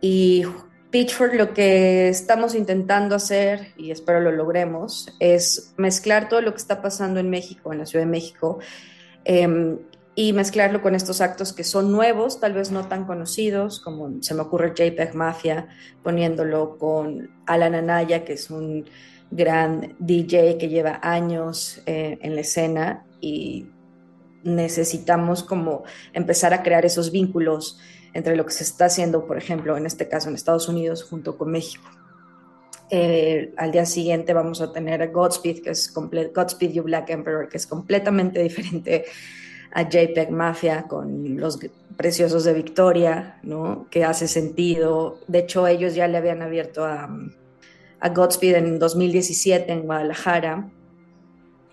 Y 0.00 0.44
Pitchfork 0.90 1.34
lo 1.34 1.52
que 1.52 2.08
estamos 2.08 2.54
intentando 2.54 3.14
hacer, 3.14 3.72
y 3.76 3.90
espero 3.90 4.20
lo 4.20 4.32
logremos, 4.32 5.14
es 5.20 5.74
mezclar 5.76 6.28
todo 6.28 6.40
lo 6.40 6.52
que 6.52 6.58
está 6.58 6.80
pasando 6.80 7.20
en 7.20 7.28
México, 7.28 7.72
en 7.72 7.80
la 7.80 7.86
Ciudad 7.86 8.04
de 8.06 8.10
México, 8.10 8.58
em, 9.24 9.78
y 10.14 10.32
mezclarlo 10.32 10.82
con 10.82 10.94
estos 10.94 11.20
actos 11.20 11.52
que 11.52 11.62
son 11.62 11.92
nuevos, 11.92 12.40
tal 12.40 12.54
vez 12.54 12.72
no 12.72 12.88
tan 12.88 13.04
conocidos, 13.04 13.80
como 13.80 14.20
se 14.22 14.34
me 14.34 14.40
ocurre 14.40 14.72
JPEG 14.74 15.14
Mafia, 15.14 15.68
poniéndolo 16.02 16.78
con 16.78 17.30
Alan 17.46 17.74
Anaya, 17.74 18.24
que 18.24 18.32
es 18.32 18.50
un 18.50 18.86
gran 19.30 19.94
DJ 19.98 20.56
que 20.58 20.68
lleva 20.68 20.98
años 21.02 21.82
eh, 21.86 22.18
en 22.22 22.34
la 22.34 22.40
escena 22.40 23.04
y 23.20 23.66
necesitamos 24.42 25.42
como 25.42 25.84
empezar 26.12 26.54
a 26.54 26.62
crear 26.62 26.86
esos 26.86 27.12
vínculos 27.12 27.78
entre 28.18 28.34
lo 28.34 28.44
que 28.44 28.52
se 28.52 28.64
está 28.64 28.86
haciendo, 28.86 29.26
por 29.26 29.38
ejemplo, 29.38 29.76
en 29.76 29.86
este 29.86 30.08
caso 30.08 30.28
en 30.28 30.34
Estados 30.34 30.68
Unidos 30.68 31.04
junto 31.04 31.38
con 31.38 31.52
México. 31.52 31.88
Eh, 32.90 33.54
al 33.56 33.70
día 33.70 33.86
siguiente 33.86 34.34
vamos 34.34 34.60
a 34.60 34.72
tener 34.72 35.00
a 35.02 35.06
Godspeed, 35.06 35.62
que 35.62 35.70
es 35.70 35.94
Godspeed 35.94 36.72
You 36.72 36.82
Black 36.82 37.10
Emperor, 37.10 37.48
que 37.48 37.58
es 37.58 37.66
completamente 37.66 38.42
diferente 38.48 39.04
a 39.72 39.82
JPEG 39.82 40.30
Mafia 40.32 40.88
con 40.88 41.38
los 41.38 41.60
preciosos 41.96 42.42
de 42.42 42.54
Victoria, 42.54 43.38
¿no? 43.44 43.86
Que 43.88 44.04
hace 44.04 44.26
sentido. 44.26 45.20
De 45.28 45.40
hecho, 45.40 45.68
ellos 45.68 45.94
ya 45.94 46.08
le 46.08 46.18
habían 46.18 46.42
abierto 46.42 46.84
a, 46.84 47.08
Godspeed 48.14 48.56
en 48.56 48.78
2017 48.80 49.70
en 49.72 49.82
Guadalajara, 49.82 50.70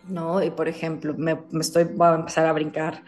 ¿no? 0.09 0.43
Y 0.43 0.51
por 0.51 0.67
ejemplo, 0.67 1.15
me, 1.17 1.39
estoy, 1.59 1.85
voy 1.85 2.07
a 2.07 2.15
empezar 2.15 2.45
a 2.45 2.53
brincar. 2.53 3.03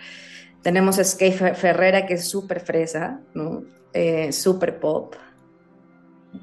Tenemos 0.61 0.99
a 0.99 1.03
Skate 1.03 1.55
Ferrera, 1.55 2.05
que 2.05 2.15
es 2.15 2.27
súper 2.27 2.59
fresa, 2.59 3.21
¿no? 3.33 3.63
Eh, 3.93 4.31
súper 4.31 4.79
pop, 4.79 5.15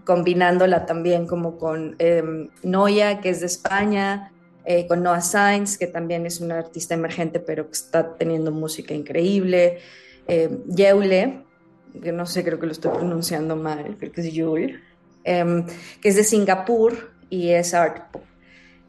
combinándola 0.04 0.86
también 0.86 1.26
como 1.26 1.58
con 1.58 1.94
em, 1.98 2.48
Noia, 2.62 3.20
que 3.20 3.30
es 3.30 3.40
de 3.40 3.46
España, 3.46 4.32
eh, 4.64 4.86
con 4.86 5.02
Noah 5.02 5.20
Sainz, 5.20 5.76
que 5.76 5.86
también 5.86 6.26
es 6.26 6.40
una 6.40 6.58
artista 6.58 6.94
emergente, 6.94 7.38
pero 7.38 7.66
que 7.66 7.72
está 7.72 8.16
teniendo 8.16 8.50
música 8.50 8.94
increíble, 8.94 9.78
eh, 10.26 10.58
Yeule, 10.68 11.44
que 12.02 12.12
no 12.12 12.26
sé, 12.26 12.42
creo 12.42 12.58
que 12.58 12.66
lo 12.66 12.72
estoy 12.72 12.92
pronunciando 12.92 13.56
mal, 13.56 13.96
creo 13.98 14.10
que 14.10 14.20
es 14.22 14.32
Yule, 14.32 14.80
Em, 15.24 15.64
que 16.02 16.10
es 16.10 16.16
de 16.16 16.24
Singapur 16.24 17.10
y 17.30 17.50
es 17.50 17.72
art 17.74 18.12
pop. 18.12 18.22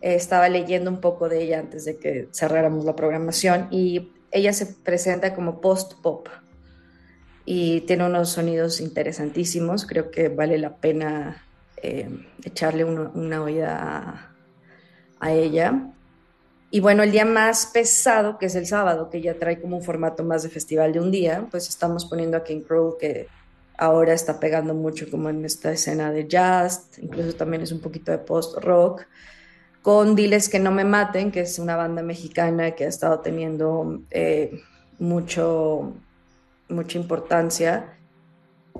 estaba 0.02 0.50
leyendo 0.50 0.92
un 0.92 1.02
poco 1.02 1.30
de 1.30 1.42
ella 1.42 1.60
antes 1.60 1.86
de 1.86 1.98
que 1.98 2.28
cerráramos 2.32 2.86
la 2.86 2.96
programación 2.96 3.70
y 3.72 4.12
ella 4.32 4.54
se 4.54 4.66
presenta 4.66 5.34
como 5.34 5.62
post-pop 5.62 6.28
y 7.46 7.82
tiene 7.82 8.06
unos 8.06 8.30
sonidos 8.30 8.82
interesantísimos. 8.82 9.86
Creo 9.86 10.10
que 10.12 10.30
vale 10.30 10.58
la 10.58 10.76
pena 10.78 11.44
em, 11.78 12.26
echarle 12.44 12.84
una, 12.84 13.44
oída 13.44 14.32
a, 15.20 15.32
ella. 15.32 15.92
Y 16.72 16.80
bueno, 16.80 17.04
el 17.04 17.12
día 17.12 17.26
más 17.26 17.68
pesado, 17.68 18.38
que 18.38 18.48
es 18.48 18.56
el 18.56 18.66
sábado, 18.66 19.10
que 19.10 19.22
ya 19.22 19.36
trae 19.36 19.62
como 19.62 19.78
un 19.78 19.84
formato 19.84 20.24
más 20.24 20.44
de 20.44 20.50
festival 20.50 20.92
de 20.92 21.00
un 21.00 21.12
día, 21.12 21.48
pues 21.50 21.70
estamos 21.70 22.06
poniendo 22.06 22.38
a 22.38 22.44
King 22.44 22.62
Crow, 22.62 22.98
que 22.98 23.28
ahora 23.78 24.14
está 24.14 24.40
pegando 24.40 24.74
mucho 24.74 25.10
como 25.10 25.30
en 25.30 25.46
esta 25.46 25.72
escena 25.72 26.12
de 26.12 26.28
jazz, 26.28 26.90
incluso 26.98 27.36
también 27.36 27.62
es 27.62 27.72
un 27.72 27.80
poquito 27.80 28.12
de 28.12 28.18
post-rock, 28.18 29.06
con 29.86 30.16
Diles 30.16 30.50
que 30.50 30.58
no 30.58 30.72
me 30.72 30.84
maten, 30.84 31.32
que 31.32 31.42
es 31.42 31.60
una 31.60 31.76
banda 31.76 32.02
mexicana 32.02 32.72
que 32.72 32.86
ha 32.86 32.88
estado 32.88 33.20
teniendo 33.20 34.02
eh, 34.10 34.64
mucho, 34.98 35.94
mucha 36.70 36.98
importancia. 36.98 37.94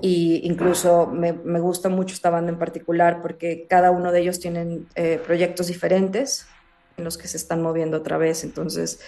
Y 0.00 0.40
incluso 0.42 1.06
me, 1.06 1.32
me, 1.32 1.60
gusta 1.60 1.88
mucho 1.88 2.12
esta 2.12 2.28
banda 2.28 2.50
en 2.50 2.58
particular 2.58 3.22
porque 3.22 3.68
cada 3.70 3.92
uno 3.92 4.10
de 4.10 4.22
ellos 4.22 4.40
tienen 4.40 4.88
eh, 4.96 5.20
proyectos 5.24 5.68
diferentes 5.68 6.48
en 6.96 7.04
los 7.04 7.16
que 7.16 7.28
se 7.28 7.36
están 7.36 7.62
moviendo 7.62 7.98
otra 7.98 8.18
vez. 8.18 8.42
Entonces, 8.42 8.98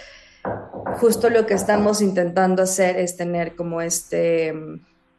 justo 1.00 1.30
lo 1.30 1.46
que 1.46 1.54
estamos 1.54 2.00
intentando 2.00 2.62
hacer 2.62 2.96
es 2.96 3.16
tener 3.16 3.56
como 3.56 3.82
este 3.82 4.50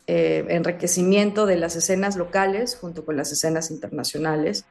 eh, 0.08 0.46
enriquecimiento 0.48 1.46
de 1.46 1.58
las 1.58 1.76
escenas 1.76 2.16
locales 2.16 2.78
junto 2.78 3.04
con 3.04 3.18
las 3.18 3.34
escenas 3.34 3.70
internacionales, 3.70 4.64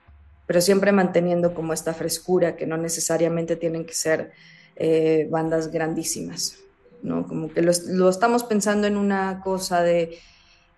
pero 0.48 0.62
siempre 0.62 0.92
manteniendo 0.92 1.52
como 1.52 1.74
esta 1.74 1.92
frescura 1.92 2.56
que 2.56 2.66
no 2.66 2.78
necesariamente 2.78 3.54
tienen 3.54 3.84
que 3.84 3.92
ser 3.92 4.32
eh, 4.76 5.28
bandas 5.30 5.70
grandísimas, 5.70 6.58
¿no? 7.02 7.26
Como 7.28 7.50
que 7.52 7.60
lo, 7.60 8.08
estamos 8.08 8.44
pensando 8.44 8.86
en 8.86 8.96
una 8.96 9.42
cosa 9.42 9.82
de 9.82 10.18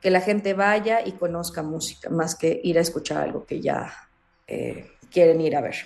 que 0.01 0.11
la 0.11 0.21
gente 0.21 0.55
vaya 0.55 1.07
y 1.07 1.13
conozca 1.13 1.63
música, 1.63 2.11
más 2.11 2.35
que 2.35 2.61
ir 2.65 2.79
a 2.79 2.81
escuchar 2.81 3.23
algo 3.23 3.47
que 3.47 3.61
ya 3.61 3.95
eh, 4.49 4.91
quieren 5.09 5.41
ir 5.41 5.55
a 5.55 5.61
ver. 5.61 5.77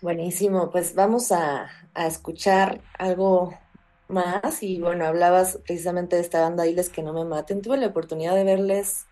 Buenísimo, 0.00 0.70
pues 0.70 0.94
vamos 0.94 1.32
a, 1.32 1.68
a 1.94 2.06
escuchar 2.06 2.80
algo 2.96 3.58
más 4.06 4.62
y 4.62 4.80
bueno, 4.80 5.04
hablabas 5.04 5.58
precisamente 5.66 6.14
de 6.14 6.22
esta 6.22 6.42
banda 6.42 6.62
Diles 6.62 6.90
que 6.90 7.02
no 7.02 7.12
me 7.12 7.24
maten. 7.24 7.60
Tuve 7.60 7.76
la 7.76 7.88
oportunidad 7.88 8.36
de 8.36 8.44
verles, 8.44 9.06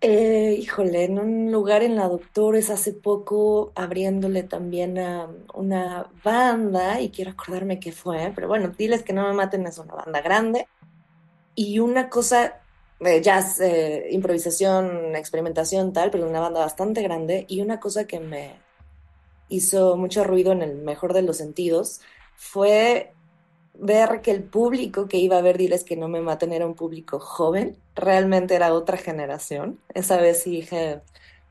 eh, 0.00 0.56
híjole, 0.58 1.04
en 1.04 1.18
un 1.18 1.52
lugar 1.52 1.82
en 1.82 1.96
la 1.96 2.08
Doctores 2.08 2.70
hace 2.70 2.92
poco, 2.92 3.72
abriéndole 3.74 4.42
también 4.42 4.98
a 4.98 5.28
una 5.54 6.10
banda 6.24 7.00
y 7.00 7.10
quiero 7.10 7.32
acordarme 7.32 7.80
qué 7.80 7.92
fue, 7.92 8.32
pero 8.34 8.48
bueno, 8.48 8.68
Diles 8.68 9.02
que 9.02 9.12
no 9.12 9.28
me 9.28 9.34
maten 9.34 9.66
es 9.66 9.78
una 9.78 9.94
banda 9.94 10.20
grande. 10.22 10.66
Y 11.54 11.78
una 11.80 12.08
cosa 12.08 12.60
de 13.00 13.22
jazz, 13.22 13.60
eh, 13.60 14.08
improvisación, 14.10 15.16
experimentación, 15.16 15.92
tal, 15.92 16.10
pero 16.10 16.28
una 16.28 16.40
banda 16.40 16.60
bastante 16.60 17.02
grande 17.02 17.44
y 17.48 17.60
una 17.60 17.80
cosa 17.80 18.06
que 18.06 18.20
me 18.20 18.54
hizo 19.48 19.96
mucho 19.96 20.24
ruido 20.24 20.52
en 20.52 20.62
el 20.62 20.76
mejor 20.76 21.12
de 21.12 21.22
los 21.22 21.36
sentidos 21.38 22.00
fue 22.36 23.12
ver 23.80 24.20
que 24.22 24.30
el 24.30 24.42
público 24.44 25.08
que 25.08 25.16
iba 25.18 25.38
a 25.38 25.42
ver 25.42 25.58
Diles 25.58 25.84
que 25.84 25.96
no 25.96 26.08
me 26.08 26.20
maten 26.20 26.52
era 26.52 26.66
un 26.66 26.74
público 26.74 27.18
joven, 27.18 27.76
realmente 27.94 28.54
era 28.54 28.74
otra 28.74 28.96
generación. 28.96 29.80
Esa 29.94 30.18
vez 30.18 30.42
sí 30.42 30.50
dije, 30.50 31.00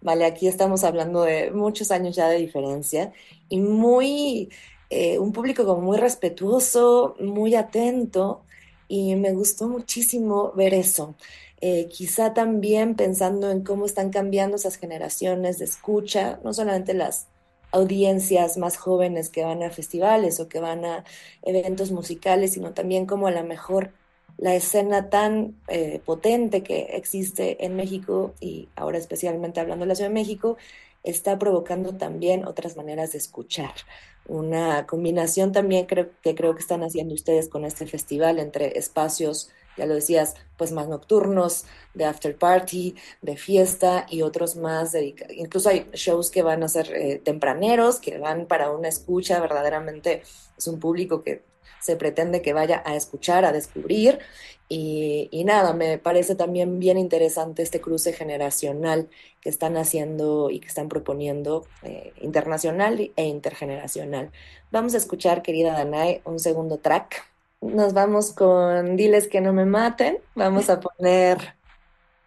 vale, 0.02 0.26
aquí 0.26 0.48
estamos 0.48 0.84
hablando 0.84 1.24
de 1.24 1.52
muchos 1.52 1.92
años 1.92 2.16
ya 2.16 2.30
de 2.30 2.38
diferencia 2.38 3.12
y 3.50 3.60
muy, 3.60 4.50
eh, 4.90 5.20
un 5.20 5.34
público 5.34 5.66
como 5.66 5.82
muy 5.82 5.98
respetuoso, 5.98 7.16
muy 7.20 7.56
atento 7.56 8.44
y 8.88 9.16
me 9.16 9.34
gustó 9.34 9.68
muchísimo 9.68 10.52
ver 10.56 10.74
eso. 10.74 11.16
Eh, 11.62 11.90
quizá 11.90 12.34
también 12.34 12.96
pensando 12.96 13.52
en 13.52 13.64
cómo 13.64 13.86
están 13.86 14.12
cambiando 14.12 14.56
esas 14.56 14.78
generaciones 14.78 15.60
de 15.60 15.66
escucha, 15.66 16.40
no 16.44 16.54
solamente 16.54 16.94
las 16.94 17.28
audiencias 17.72 18.58
más 18.58 18.78
jóvenes 18.78 19.30
que 19.30 19.44
van 19.44 19.64
a 19.64 19.70
festivales 19.70 20.40
o 20.40 20.48
que 20.48 20.60
van 20.60 20.86
a 20.86 21.04
eventos 21.44 21.92
musicales, 21.92 22.54
sino 22.54 22.74
también 22.74 23.06
como 23.06 23.28
a 23.28 23.32
lo 23.32 23.44
mejor 23.44 23.92
la 24.38 24.56
escena 24.56 25.10
tan 25.10 25.56
eh, 25.68 26.02
potente 26.06 26.64
que 26.64 26.82
existe 26.94 27.66
en 27.66 27.76
México 27.76 28.34
y 28.40 28.70
ahora 28.76 28.98
especialmente 28.98 29.60
hablando 29.60 29.84
de 29.84 29.90
la 29.90 29.96
Ciudad 29.96 30.10
de 30.10 30.16
México, 30.16 30.58
está 31.04 31.38
provocando 31.38 31.96
también 31.96 32.46
otras 32.46 32.76
maneras 32.76 33.12
de 33.12 33.18
escuchar. 33.18 33.74
Una 34.28 34.86
combinación 34.86 35.52
también 35.52 35.86
creo, 35.86 36.10
que 36.22 36.36
creo 36.36 36.54
que 36.56 36.62
están 36.62 36.84
haciendo 36.84 37.14
ustedes 37.14 37.50
con 37.50 37.66
este 37.66 37.86
festival 37.86 38.40
entre 38.40 38.78
espacios 38.78 39.50
ya 39.80 39.86
lo 39.86 39.96
decías, 39.96 40.36
pues 40.58 40.72
más 40.72 40.88
nocturnos, 40.88 41.66
de 41.94 42.06
after 42.06 42.38
party, 42.38 42.96
de 43.22 43.38
fiesta 43.38 44.06
y 44.10 44.22
otros 44.22 44.58
más 44.58 44.92
dedicados. 44.92 45.34
Incluso 45.36 45.70
hay 45.70 45.90
shows 45.94 46.30
que 46.30 46.44
van 46.44 46.64
a 46.64 46.68
ser 46.68 46.92
eh, 46.94 47.22
tempraneros, 47.24 48.00
que 48.00 48.18
van 48.18 48.46
para 48.46 48.72
una 48.72 48.90
escucha, 48.90 49.40
verdaderamente 49.40 50.22
es 50.58 50.68
un 50.68 50.80
público 50.80 51.24
que 51.24 51.44
se 51.80 51.96
pretende 51.96 52.42
que 52.42 52.52
vaya 52.52 52.84
a 52.86 52.96
escuchar, 52.96 53.46
a 53.46 53.54
descubrir. 53.54 54.20
Y, 54.72 55.44
nada, 55.46 55.74
me 55.74 55.98
parece 55.98 56.36
también 56.36 56.78
bien 56.78 57.00
interesante 57.00 57.64
este 57.64 57.82
cruce 57.82 58.14
generacional 58.14 59.10
que 59.42 59.50
están 59.50 59.78
haciendo 59.78 60.52
y 60.52 60.60
que 60.60 60.68
están 60.68 60.90
proponiendo 60.90 61.66
eh, 61.82 62.14
internacional 62.22 63.12
e 63.16 63.24
intergeneracional. 63.26 64.32
Vamos 64.72 64.94
a 64.94 64.98
escuchar, 64.98 65.42
querida 65.42 65.72
Danae, 65.72 66.22
un 66.26 66.38
segundo 66.38 66.78
track 66.78 67.29
nos 67.62 67.94
vamos 67.94 68.32
con 68.32 68.96
Diles 68.96 69.28
que 69.28 69.42
no 69.42 69.54
me 69.54 69.66
maten. 69.66 70.18
Vamos 70.36 70.70
a 70.70 70.80
poner 70.80 71.56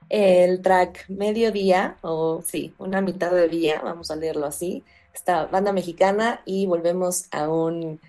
el 0.08 0.60
track 0.60 1.08
Mediodía, 1.08 1.96
o 2.02 2.42
sí, 2.42 2.74
una 2.78 3.00
mitad 3.00 3.30
de 3.32 3.48
día, 3.48 3.80
vamos 3.82 4.10
a 4.10 4.16
leerlo 4.16 4.46
así. 4.46 4.84
Esta 5.14 5.46
banda 5.46 5.72
mexicana 5.72 6.42
y 6.44 6.66
volvemos 6.66 7.26
a, 7.32 7.48
un, 7.48 8.00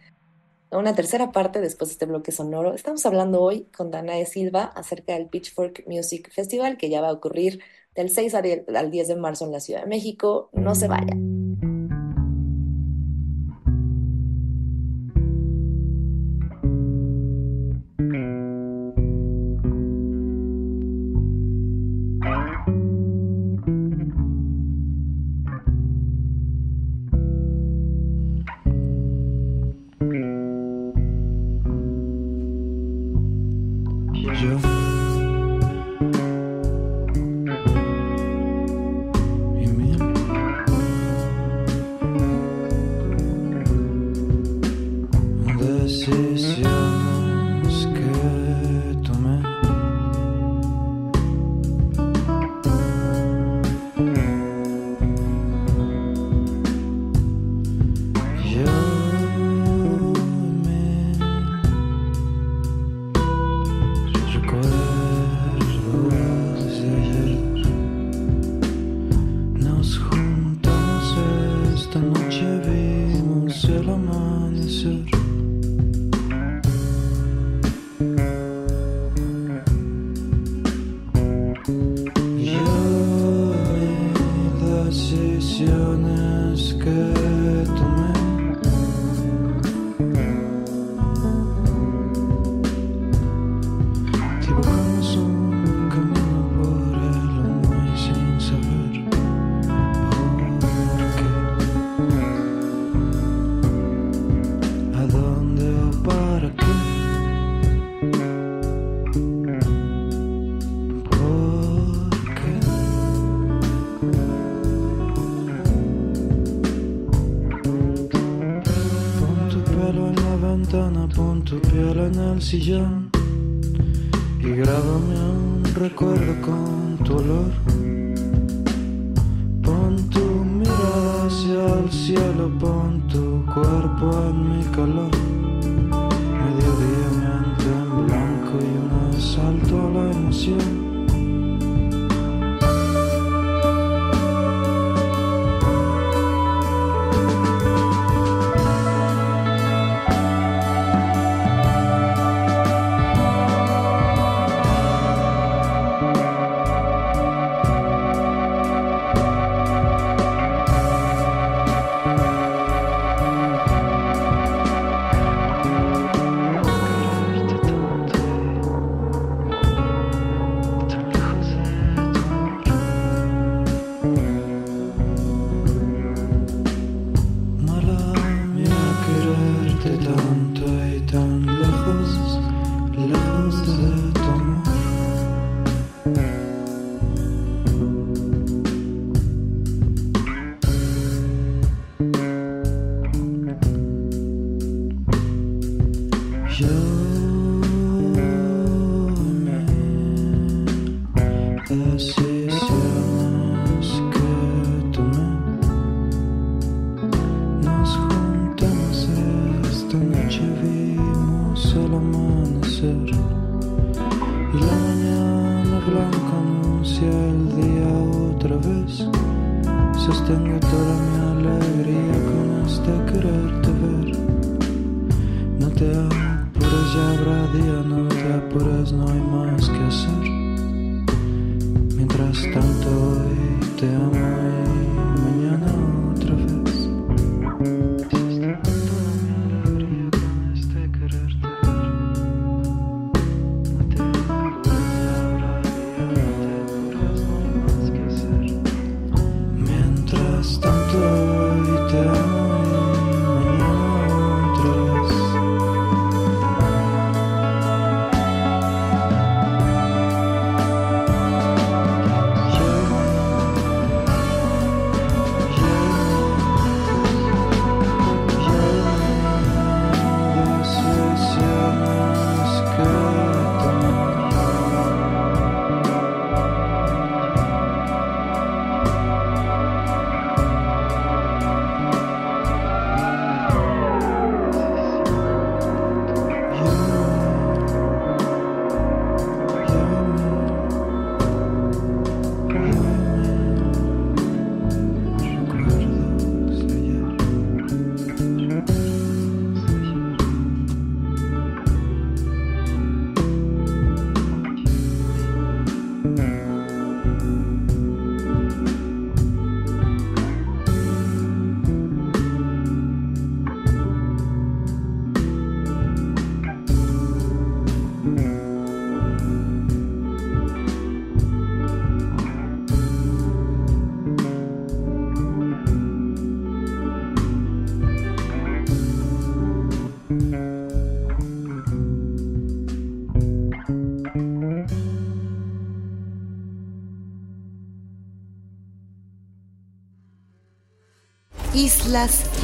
a 0.71 0.77
una 0.77 0.95
tercera 0.95 1.31
parte 1.31 1.62
después 1.62 1.89
de 1.89 1.93
este 1.93 2.05
bloque 2.05 2.31
sonoro. 2.31 2.73
Estamos 2.73 3.05
hablando 3.05 3.41
hoy 3.41 3.67
con 3.75 3.91
Danae 3.91 4.25
Silva 4.25 4.65
acerca 4.75 5.13
del 5.13 5.27
Pitchfork 5.27 5.86
Music 5.88 6.31
Festival 6.31 6.77
que 6.77 6.89
ya 6.89 7.01
va 7.01 7.09
a 7.09 7.13
ocurrir 7.13 7.62
del 7.95 8.09
6 8.09 8.36
al 8.36 8.91
10 8.91 9.07
de 9.07 9.15
marzo 9.15 9.45
en 9.45 9.51
la 9.51 9.59
Ciudad 9.59 9.81
de 9.81 9.88
México. 9.88 10.49
No 10.53 10.75
se 10.75 10.88
vayan. 10.88 11.42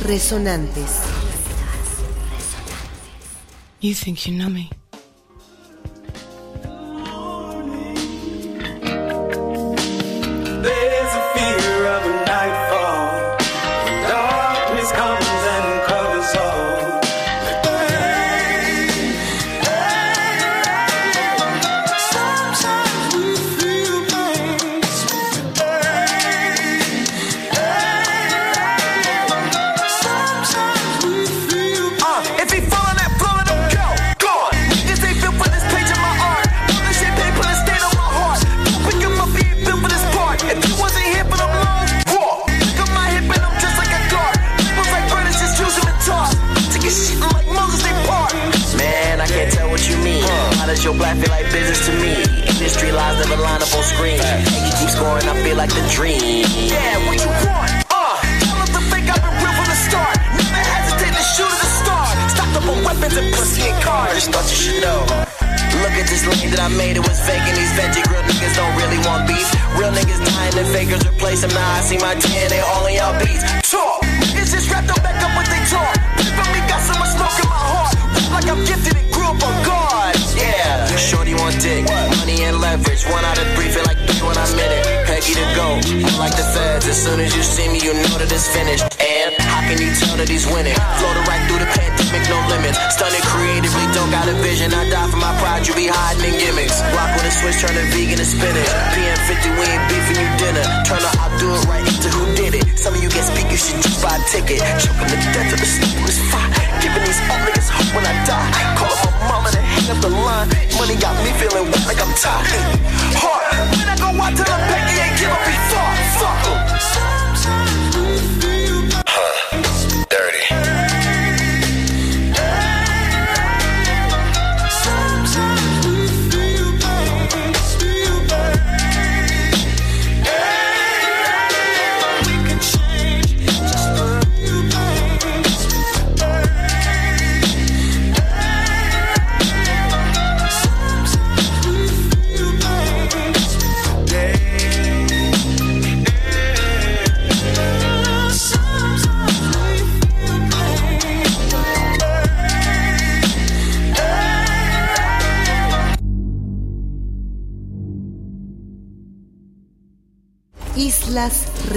resonantes. 0.09 1.05
You 3.79 3.93
think 3.93 4.25
you 4.25 4.33
know 4.33 4.49
me. 4.49 4.78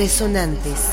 resonantes. 0.03 0.91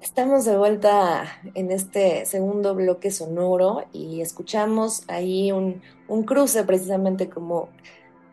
Estamos 0.00 0.44
de 0.44 0.56
vuelta 0.56 1.24
en 1.54 1.72
este 1.72 2.24
segundo 2.24 2.76
bloque 2.76 3.10
sonoro 3.10 3.82
y 3.92 4.20
escuchamos 4.20 5.02
ahí 5.08 5.50
un, 5.50 5.82
un 6.06 6.22
cruce 6.22 6.62
precisamente 6.62 7.28
como 7.28 7.68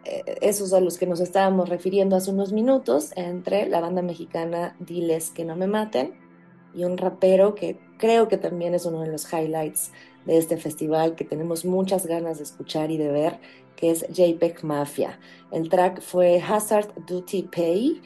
eh, 0.05 0.37
esos 0.41 0.73
a 0.73 0.79
los 0.79 0.99
que 0.99 1.07
nos 1.07 1.21
estábamos 1.21 1.67
refiriendo 1.67 2.15
hace 2.15 2.29
unos 2.29 2.53
minutos 2.53 3.11
entre 3.15 3.67
la 3.67 3.79
banda 3.79 4.03
mexicana 4.03 4.75
Diles 4.79 5.31
que 5.31 5.43
no 5.43 5.55
me 5.55 5.65
maten 5.65 6.13
y 6.75 6.83
un 6.83 6.99
rapero 6.99 7.55
que 7.55 7.79
creo 7.97 8.27
que 8.27 8.37
también 8.37 8.75
es 8.75 8.85
uno 8.85 9.01
de 9.01 9.07
los 9.07 9.25
highlights 9.33 9.91
de 10.25 10.37
este 10.37 10.57
festival 10.57 11.15
que 11.15 11.25
tenemos 11.25 11.65
muchas 11.65 12.05
ganas 12.05 12.37
de 12.37 12.43
escuchar 12.43 12.91
y 12.91 12.97
de 12.97 13.09
ver 13.09 13.39
que 13.79 13.91
es 13.91 14.05
JPEG 14.09 14.65
Mafia. 14.65 15.19
El 15.51 15.69
track 15.69 16.01
fue 16.01 16.41
Hazard 16.41 16.93
Duty 17.07 17.43
Pay. 17.43 18.01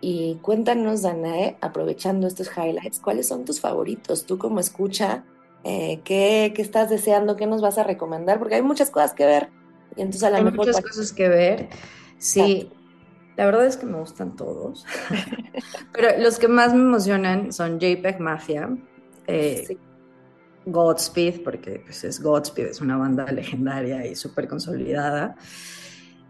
Y 0.00 0.36
cuéntanos, 0.36 1.02
Danae, 1.02 1.56
aprovechando 1.60 2.28
estos 2.28 2.48
highlights, 2.56 3.00
¿cuáles 3.00 3.26
son 3.26 3.44
tus 3.44 3.60
favoritos? 3.60 4.24
Tú 4.24 4.38
como 4.38 4.60
escucha, 4.60 5.24
eh, 5.64 6.00
¿qué, 6.04 6.52
¿qué, 6.54 6.62
estás 6.62 6.90
deseando? 6.90 7.34
¿Qué 7.34 7.46
nos 7.46 7.60
vas 7.60 7.76
a 7.78 7.82
recomendar? 7.82 8.38
Porque 8.38 8.54
hay 8.54 8.62
muchas 8.62 8.90
cosas 8.90 9.14
que 9.14 9.26
ver. 9.26 9.48
Y 9.96 10.02
entonces 10.02 10.22
a 10.22 10.30
lo 10.30 10.36
hay 10.36 10.44
mejor 10.44 10.58
muchas 10.58 10.80
cosas 10.80 11.12
que 11.12 11.28
ver. 11.28 11.70
Sí, 12.18 12.70
la 13.36 13.46
verdad 13.46 13.66
es 13.66 13.76
que 13.76 13.86
me 13.86 13.98
gustan 13.98 14.36
todos. 14.36 14.86
Pero 15.92 16.22
los 16.22 16.38
que 16.38 16.46
más 16.46 16.72
me 16.72 16.82
emocionan 16.82 17.52
son 17.52 17.80
JPEG 17.80 18.20
Mafia, 18.20 18.76
eh, 19.26 19.64
sí. 19.66 19.78
Godspeed, 20.66 21.42
porque 21.42 21.80
pues, 21.84 22.04
es 22.04 22.20
Godspeed, 22.20 22.66
es 22.66 22.80
una 22.80 22.96
banda 22.96 23.24
legendaria 23.30 24.04
y 24.06 24.16
súper 24.16 24.48
consolidada. 24.48 25.36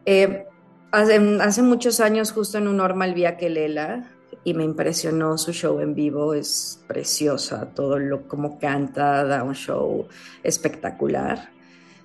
Eh, 0.04 0.46
hace, 0.92 1.38
hace, 1.40 1.62
muchos 1.62 2.00
años, 2.00 2.32
justo 2.32 2.58
en 2.58 2.68
un 2.68 2.76
normal 2.76 3.14
vi 3.14 3.24
a 3.24 3.36
Kelela 3.36 4.10
y 4.44 4.54
me 4.54 4.64
impresionó 4.64 5.38
su 5.38 5.52
show 5.52 5.80
en 5.80 5.94
vivo, 5.94 6.34
es 6.34 6.84
preciosa, 6.86 7.72
todo 7.74 7.98
lo 7.98 8.28
como 8.28 8.58
canta, 8.58 9.24
da 9.24 9.42
un 9.42 9.54
show 9.54 10.06
espectacular. 10.42 11.50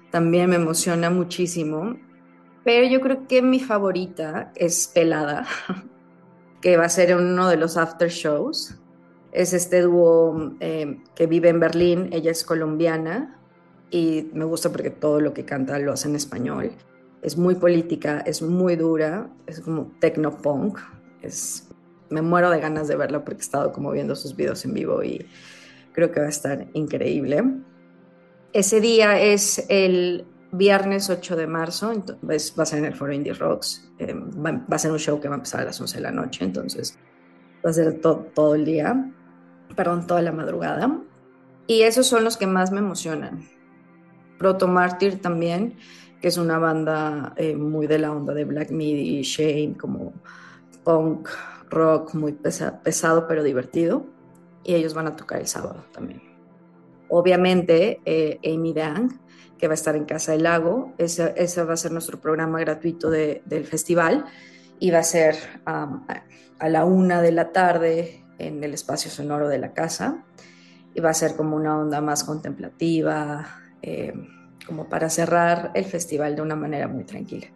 También 0.10 0.50
me 0.50 0.56
emociona 0.56 1.10
muchísimo, 1.10 1.98
pero 2.64 2.88
yo 2.88 3.02
creo 3.02 3.28
que 3.28 3.42
mi 3.42 3.60
favorita 3.60 4.52
es 4.56 4.88
Pelada, 4.88 5.46
que 6.62 6.78
va 6.78 6.86
a 6.86 6.90
ser 6.90 7.16
uno 7.16 7.50
de 7.50 7.58
los 7.58 7.78
after 7.78 8.10
shows 8.10 8.81
es 9.32 9.54
este 9.54 9.82
dúo 9.82 10.54
eh, 10.60 11.00
que 11.16 11.28
vive 11.28 11.50
en 11.50 11.60
Berlín, 11.60 12.10
ella 12.12 12.32
es 12.32 12.44
colombiana 12.44 13.40
y 13.90 14.30
me 14.34 14.46
gusta 14.46 14.72
porque 14.72 14.90
todo 14.90 15.20
lo 15.20 15.34
que 15.34 15.46
canta 15.46 15.80
lo 15.80 15.94
hace 15.94 16.10
en 16.10 16.16
español. 16.16 16.72
Es 17.22 17.38
muy 17.38 17.56
política, 17.56 18.20
es 18.26 18.42
muy 18.42 18.76
dura, 18.76 19.30
es 19.46 19.62
como 19.62 19.92
techno-punk. 20.00 20.80
Es, 21.22 21.70
me 22.10 22.22
muero 22.22 22.50
de 22.50 22.60
ganas 22.60 22.88
de 22.88 22.96
verla 22.96 23.24
porque 23.24 23.40
he 23.40 23.44
estado 23.44 23.72
como 23.72 23.92
viendo 23.92 24.16
sus 24.16 24.36
videos 24.36 24.66
en 24.66 24.74
vivo 24.74 25.04
y 25.04 25.26
creo 25.94 26.12
que 26.12 26.20
va 26.20 26.26
a 26.26 26.30
estar 26.30 26.68
increíble. 26.74 27.44
Ese 28.54 28.82
día 28.82 29.22
es 29.22 29.66
el 29.70 30.26
viernes 30.52 31.10
8 31.10 31.36
de 31.38 31.48
marzo, 31.48 31.92
entonces 31.92 32.54
va 32.58 32.64
a 32.64 32.66
ser 32.66 32.80
en 32.80 32.86
el 32.86 32.96
foro 32.96 33.14
Indie 33.14 33.34
Rocks. 33.34 33.90
Eh, 34.00 34.14
va, 34.14 34.64
a 34.70 34.80
ser 34.80 34.92
un 34.92 35.00
show 35.00 35.22
que 35.22 35.30
va 35.30 35.36
a 35.36 35.38
empezar 35.38 35.62
a 35.62 35.66
las 35.66 35.80
11 35.80 35.98
de 35.98 36.02
la 36.02 36.12
noche, 36.12 36.44
entonces 36.44 36.98
va 37.66 37.70
a 37.70 37.74
ser 37.74 38.02
to 38.02 38.28
todo 38.34 38.56
el 38.56 38.66
día 38.66 39.14
perdón, 39.76 40.08
toda 40.08 40.22
la 40.22 40.32
madrugada. 40.32 41.00
Y 41.68 41.84
esos 41.84 42.08
son 42.08 42.24
los 42.24 42.38
que 42.38 42.48
más 42.48 42.72
me 42.72 42.80
emocionan. 42.80 43.48
Proto 44.38 44.68
Martyr 44.68 45.22
también, 45.22 45.78
que 46.20 46.28
es 46.28 46.38
una 46.38 46.58
banda 46.58 47.34
eh, 47.38 47.56
muy 47.56 47.88
de 47.88 48.00
la 48.00 48.12
onda 48.12 48.34
de 48.34 48.46
Black 48.46 48.72
Midi, 48.72 49.22
Shane, 49.22 49.78
como 49.78 50.14
punk, 50.84 51.30
rock, 51.70 52.14
muy 52.14 52.34
pesa 52.34 52.82
pesado 52.82 53.28
pero 53.28 53.44
divertido. 53.44 54.06
Y 54.64 54.76
ellos 54.76 54.94
van 54.94 55.08
a 55.08 55.16
tocar 55.16 55.40
el 55.40 55.48
sábado 55.48 55.86
también. 55.92 56.22
Obviamente, 57.10 58.02
eh, 58.06 58.40
Amy 58.46 58.74
Dang, 58.74 59.20
que 59.58 59.68
va 59.68 59.74
a 59.74 59.76
estar 59.76 59.96
en 59.96 60.06
Casa 60.06 60.32
del 60.32 60.44
Lago. 60.44 60.94
Ese, 60.98 61.34
ese 61.38 61.64
va 61.64 61.74
a 61.74 61.78
ser 61.78 61.92
nuestro 61.92 62.20
programa 62.20 62.60
gratuito 62.60 63.10
de, 63.10 63.44
del 63.46 63.66
festival 63.66 64.26
y 64.80 64.92
va 64.92 65.00
a 65.00 65.04
ser 65.04 65.36
a 65.66 66.70
la 66.70 66.86
una 66.86 67.22
de 67.22 67.32
la 67.32 67.52
tarde 67.52 68.21
en 68.48 68.64
el 68.64 68.74
espacio 68.74 69.12
sonoro 69.12 69.48
de 69.48 69.58
la 69.58 69.74
casa 69.74 70.24
y 70.94 71.02
va 71.02 71.10
a 71.10 71.14
ser 71.14 71.36
como 71.36 71.56
una 71.56 71.78
onda 71.78 72.02
más 72.02 72.24
contemplativa, 72.24 73.62
eh, 73.82 74.14
como 74.66 74.90
para 74.90 75.10
cerrar 75.10 75.72
el 75.74 75.86
festival 75.86 76.36
de 76.36 76.42
una 76.42 76.56
manera 76.56 76.88
muy 76.88 77.04
tranquila. 77.04 77.48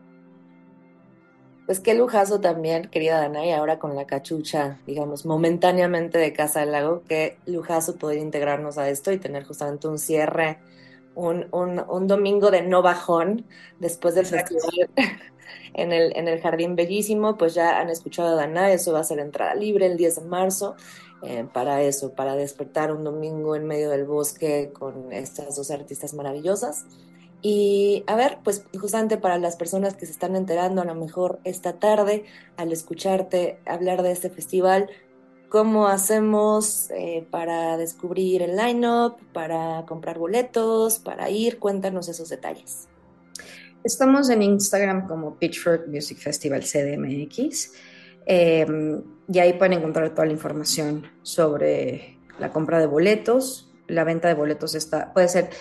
Pues 1.65 1.79
qué 1.79 1.95
lujazo 1.95 2.39
también, 2.39 2.89
querida 2.89 3.19
Dana, 3.19 3.43
y 3.45 3.51
ahora 3.51 3.79
con 3.79 3.95
la 3.95 4.05
cachucha, 4.05 4.79
digamos, 4.85 5.25
momentáneamente 5.25 6.19
de 6.19 6.31
Casa 6.31 6.59
del 6.59 6.71
Lago, 6.71 7.03
qué 7.07 7.39
lujazo 7.47 7.95
poder 7.97 8.19
integrarnos 8.19 8.77
a 8.77 8.87
esto 8.87 9.11
y 9.11 9.17
tener 9.17 9.45
justamente 9.45 9.87
un 9.87 9.97
cierre, 9.97 10.59
un, 11.15 11.47
un, 11.51 11.83
un 11.89 12.07
domingo 12.07 12.51
de 12.51 12.61
no 12.61 12.83
bajón 12.83 13.45
después 13.79 14.13
del 14.13 14.25
Exacto. 14.25 14.53
festival 14.53 14.89
en 15.73 15.91
el, 15.91 16.15
en 16.15 16.27
el 16.27 16.39
Jardín 16.41 16.75
Bellísimo, 16.75 17.37
pues 17.37 17.53
ya 17.53 17.79
han 17.79 17.89
escuchado 17.89 18.29
a 18.29 18.35
Dana, 18.35 18.71
eso 18.71 18.93
va 18.93 18.99
a 18.99 19.03
ser 19.03 19.19
entrada 19.19 19.55
libre 19.55 19.85
el 19.85 19.97
10 19.97 20.15
de 20.15 20.21
marzo. 20.21 20.75
Eh, 21.21 21.47
para 21.51 21.81
eso, 21.81 22.13
para 22.13 22.35
despertar 22.35 22.91
un 22.91 23.03
domingo 23.03 23.55
en 23.55 23.65
medio 23.65 23.89
del 23.89 24.05
bosque 24.05 24.71
con 24.73 25.11
estas 25.11 25.55
dos 25.55 25.71
artistas 25.71 26.13
maravillosas. 26.13 26.85
Y 27.41 28.03
a 28.07 28.15
ver, 28.15 28.39
pues 28.43 28.65
justamente 28.79 29.17
para 29.17 29.37
las 29.37 29.55
personas 29.55 29.95
que 29.95 30.05
se 30.05 30.11
están 30.11 30.35
enterando 30.35 30.81
a 30.81 30.85
lo 30.85 30.95
mejor 30.95 31.39
esta 31.43 31.73
tarde 31.73 32.25
al 32.57 32.71
escucharte 32.71 33.59
hablar 33.65 34.03
de 34.03 34.11
este 34.11 34.29
festival, 34.29 34.89
¿cómo 35.49 35.87
hacemos 35.87 36.89
eh, 36.91 37.25
para 37.29 37.77
descubrir 37.77 38.41
el 38.41 38.55
line-up, 38.55 39.17
para 39.31 39.85
comprar 39.87 40.17
boletos, 40.17 40.99
para 40.99 41.29
ir? 41.29 41.59
Cuéntanos 41.59 42.09
esos 42.09 42.29
detalles. 42.29 42.87
Estamos 43.85 44.31
en 44.31 44.41
Instagram 44.41 45.07
como 45.07 45.35
Pitchfork 45.37 45.87
Music 45.87 46.17
Festival 46.17 46.63
CDMX. 46.63 47.71
Eh, 48.25 48.65
y 49.31 49.37
ahí 49.37 49.53
pueden 49.53 49.73
encontrar 49.73 50.09
toda 50.09 50.25
la 50.25 50.31
información 50.31 51.05
sobre 51.21 52.17
la 52.39 52.51
compra 52.51 52.79
de 52.79 52.87
boletos. 52.87 53.71
La 53.85 54.03
venta 54.03 54.27
de 54.27 54.33
boletos 54.33 54.73
está, 54.73 55.13
puede 55.13 55.27
ser 55.27 55.51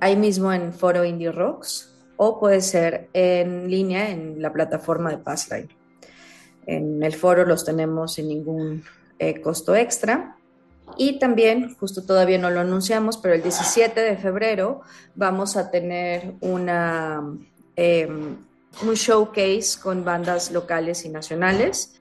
ahí 0.00 0.16
mismo 0.16 0.52
en 0.52 0.72
Foro 0.72 1.04
Indie 1.04 1.30
Rocks 1.30 1.96
o 2.16 2.40
puede 2.40 2.60
ser 2.60 3.08
en 3.12 3.70
línea 3.70 4.10
en 4.10 4.42
la 4.42 4.52
plataforma 4.52 5.10
de 5.10 5.18
Passline. 5.18 5.68
En 6.66 7.00
el 7.04 7.14
foro 7.14 7.46
los 7.46 7.64
tenemos 7.64 8.14
sin 8.14 8.26
ningún 8.26 8.82
eh, 9.20 9.40
costo 9.40 9.76
extra. 9.76 10.36
Y 10.96 11.20
también, 11.20 11.76
justo 11.76 12.04
todavía 12.04 12.38
no 12.38 12.50
lo 12.50 12.58
anunciamos, 12.58 13.16
pero 13.16 13.36
el 13.36 13.44
17 13.44 14.00
de 14.00 14.16
febrero 14.16 14.80
vamos 15.14 15.56
a 15.56 15.70
tener 15.70 16.34
una 16.40 17.22
eh, 17.82 18.06
un 18.06 18.94
showcase 18.94 19.80
con 19.82 20.04
bandas 20.04 20.50
locales 20.50 21.06
y 21.06 21.08
nacionales. 21.08 21.98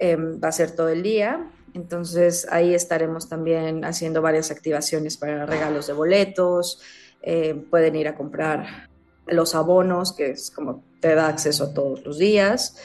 Eh, 0.00 0.16
va 0.16 0.48
a 0.48 0.52
ser 0.52 0.72
todo 0.72 0.88
el 0.88 1.04
día. 1.04 1.52
Entonces 1.72 2.48
ahí 2.50 2.74
estaremos 2.74 3.28
también 3.28 3.84
haciendo 3.84 4.22
varias 4.22 4.50
activaciones 4.50 5.16
para 5.16 5.46
regalos 5.46 5.86
de 5.86 5.92
boletos. 5.92 6.82
Eh, 7.22 7.54
pueden 7.70 7.94
ir 7.94 8.08
a 8.08 8.16
comprar 8.16 8.88
los 9.26 9.54
abonos, 9.54 10.12
que 10.12 10.30
es 10.30 10.50
como 10.50 10.82
te 10.98 11.14
da 11.14 11.28
acceso 11.28 11.62
a 11.62 11.74
todos 11.74 12.04
los 12.04 12.18
días. 12.18 12.76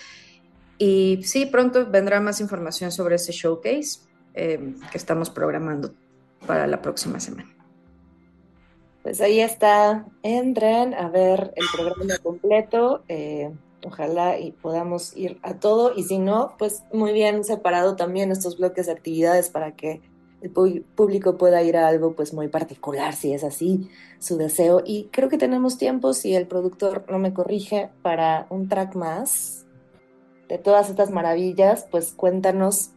Y 0.77 1.21
sí, 1.23 1.47
pronto 1.47 1.87
vendrá 1.87 2.21
más 2.21 2.39
información 2.41 2.91
sobre 2.91 3.15
ese 3.15 3.31
showcase 3.31 4.01
que 4.35 4.97
estamos 4.97 5.31
programando 5.31 5.93
para 6.45 6.67
la 6.67 6.79
próxima 6.81 7.19
semana. 7.19 7.58
Pues 9.03 9.21
ahí 9.21 9.39
está, 9.39 10.05
entren 10.23 10.93
a 10.93 11.09
ver 11.09 11.53
el 11.55 11.65
programa 11.73 12.17
completo, 12.21 13.03
eh, 13.07 13.51
ojalá 13.85 14.37
y 14.39 14.51
podamos 14.51 15.15
ir 15.15 15.39
a 15.41 15.55
todo 15.55 15.93
y 15.95 16.03
si 16.03 16.19
no, 16.19 16.55
pues 16.57 16.83
muy 16.91 17.13
bien 17.13 17.43
separado 17.43 17.95
también 17.95 18.31
estos 18.31 18.57
bloques 18.57 18.87
de 18.87 18.91
actividades 18.91 19.49
para 19.49 19.73
que 19.75 20.01
el 20.41 20.51
público 20.51 21.37
pueda 21.37 21.61
ir 21.63 21.77
a 21.77 21.87
algo 21.87 22.13
pues 22.13 22.33
muy 22.33 22.47
particular, 22.47 23.13
si 23.13 23.33
es 23.33 23.43
así 23.43 23.89
su 24.19 24.37
deseo. 24.37 24.81
Y 24.85 25.05
creo 25.11 25.29
que 25.29 25.37
tenemos 25.37 25.77
tiempo, 25.77 26.13
si 26.13 26.35
el 26.35 26.47
productor 26.47 27.05
no 27.09 27.19
me 27.19 27.33
corrige, 27.33 27.89
para 28.01 28.47
un 28.49 28.69
track 28.69 28.95
más 28.95 29.65
de 30.47 30.57
todas 30.57 30.89
estas 30.89 31.11
maravillas, 31.11 31.87
pues 31.91 32.13
cuéntanos 32.13 32.91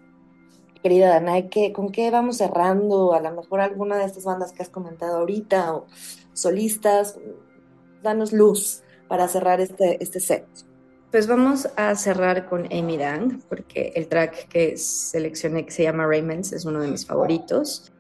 querida 0.82 1.08
Danae, 1.08 1.48
¿qué, 1.48 1.72
¿con 1.72 1.90
qué 1.90 2.10
vamos 2.10 2.38
cerrando? 2.38 3.14
A 3.14 3.20
lo 3.20 3.32
mejor 3.32 3.60
alguna 3.60 3.96
de 3.96 4.04
estas 4.04 4.24
bandas 4.24 4.52
que 4.52 4.62
has 4.62 4.68
comentado 4.68 5.18
ahorita 5.18 5.74
o 5.74 5.86
solistas, 6.32 7.18
danos 8.02 8.32
luz 8.32 8.82
para 9.08 9.28
cerrar 9.28 9.60
este, 9.60 10.02
este 10.02 10.20
set. 10.20 10.44
Pues 11.10 11.26
vamos 11.26 11.68
a 11.76 11.94
cerrar 11.94 12.48
con 12.48 12.64
Amy 12.72 12.96
Dang, 12.96 13.42
porque 13.48 13.92
el 13.94 14.08
track 14.08 14.48
que 14.48 14.76
seleccioné, 14.76 15.66
que 15.66 15.70
se 15.70 15.82
llama 15.82 16.06
Raymonds, 16.06 16.52
es 16.52 16.64
uno 16.64 16.80
de 16.80 16.88
mis 16.88 17.06
favoritos. 17.06 17.92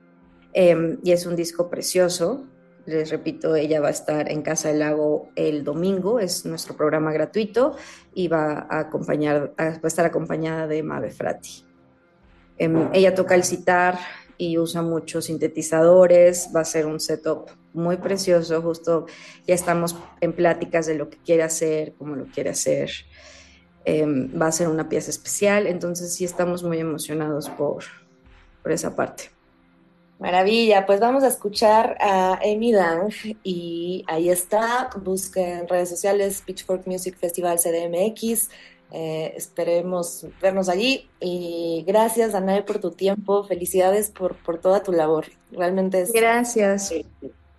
Eh, 0.54 0.98
y 1.02 1.12
es 1.12 1.26
un 1.26 1.36
disco 1.36 1.68
precioso. 1.68 2.46
Les 2.86 3.10
repito, 3.10 3.54
ella 3.54 3.80
va 3.80 3.88
a 3.88 3.92
estar 3.92 4.30
en 4.30 4.42
Casa 4.42 4.68
del 4.68 4.80
Lago 4.80 5.28
el 5.36 5.62
domingo, 5.62 6.18
es 6.18 6.44
nuestro 6.46 6.76
programa 6.76 7.12
gratuito 7.12 7.76
y 8.12 8.28
va 8.28 8.66
a, 8.68 8.90
va 8.90 9.58
a 9.58 9.86
estar 9.86 10.04
acompañada 10.04 10.66
de 10.66 10.82
Mave 10.82 11.10
Frati. 11.10 11.71
Eh, 12.62 12.88
ella 12.92 13.12
toca 13.12 13.34
el 13.34 13.42
sitar 13.42 13.98
y 14.38 14.56
usa 14.56 14.82
muchos 14.82 15.24
sintetizadores, 15.24 16.50
va 16.54 16.60
a 16.60 16.64
ser 16.64 16.86
un 16.86 17.00
setup 17.00 17.50
muy 17.72 17.96
precioso, 17.96 18.62
justo 18.62 19.06
ya 19.48 19.54
estamos 19.54 19.96
en 20.20 20.32
pláticas 20.32 20.86
de 20.86 20.94
lo 20.94 21.10
que 21.10 21.16
quiere 21.18 21.42
hacer, 21.42 21.94
cómo 21.98 22.14
lo 22.14 22.26
quiere 22.26 22.50
hacer. 22.50 22.90
Em, 23.84 24.30
va 24.40 24.46
a 24.46 24.52
ser 24.52 24.68
una 24.68 24.88
pieza 24.88 25.10
especial, 25.10 25.66
entonces 25.66 26.14
sí 26.14 26.24
estamos 26.24 26.62
muy 26.62 26.78
emocionados 26.78 27.50
por, 27.50 27.82
por 28.62 28.70
esa 28.70 28.94
parte. 28.94 29.24
Maravilla, 30.20 30.86
pues 30.86 31.00
vamos 31.00 31.24
a 31.24 31.28
escuchar 31.28 31.96
a 32.00 32.38
Amy 32.44 32.70
Dang 32.70 33.12
y 33.42 34.04
ahí 34.06 34.30
está, 34.30 34.88
busquen 35.02 35.58
en 35.58 35.68
redes 35.68 35.88
sociales 35.88 36.44
Pitchfork 36.46 36.86
Music 36.86 37.16
Festival 37.18 37.58
CDMX, 37.58 38.50
eh, 38.94 39.32
esperemos 39.36 40.26
vernos 40.42 40.68
allí 40.68 41.08
y 41.18 41.82
gracias 41.86 42.32
Danae 42.32 42.62
por 42.62 42.78
tu 42.78 42.90
tiempo, 42.90 43.42
felicidades 43.42 44.10
por, 44.10 44.36
por 44.36 44.58
toda 44.58 44.82
tu 44.82 44.92
labor, 44.92 45.26
realmente 45.50 46.02
es... 46.02 46.12
Gracias. 46.12 46.92
Y, 46.92 47.06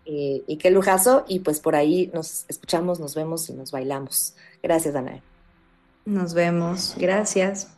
y, 0.06 0.44
y 0.46 0.58
qué 0.58 0.70
lujazo 0.70 1.26
y 1.28 1.40
pues 1.40 1.60
por 1.60 1.76
ahí 1.76 2.12
nos 2.14 2.46
escuchamos, 2.48 3.00
nos 3.00 3.16
vemos 3.16 3.50
y 3.50 3.54
nos 3.54 3.72
bailamos. 3.72 4.36
Gracias 4.62 4.94
Danae. 4.94 5.24
Nos 6.06 6.36
vemos, 6.36 6.94
gracias. 7.00 7.70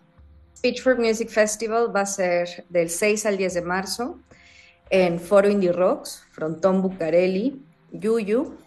Pitchfork 0.62 1.00
Music 1.00 1.30
Festival 1.30 1.96
va 1.96 2.02
a 2.02 2.06
ser 2.06 2.65
del 2.68 2.89
6 2.89 3.26
al 3.26 3.38
10 3.38 3.54
de 3.54 3.62
marzo 3.62 4.20
en 4.89 5.20
Foro 5.20 5.50
Indie 5.50 5.72
Rocks, 5.72 6.24
Frontón 6.32 6.82
Bucareli, 6.82 7.63
Yuyu, 7.91 8.58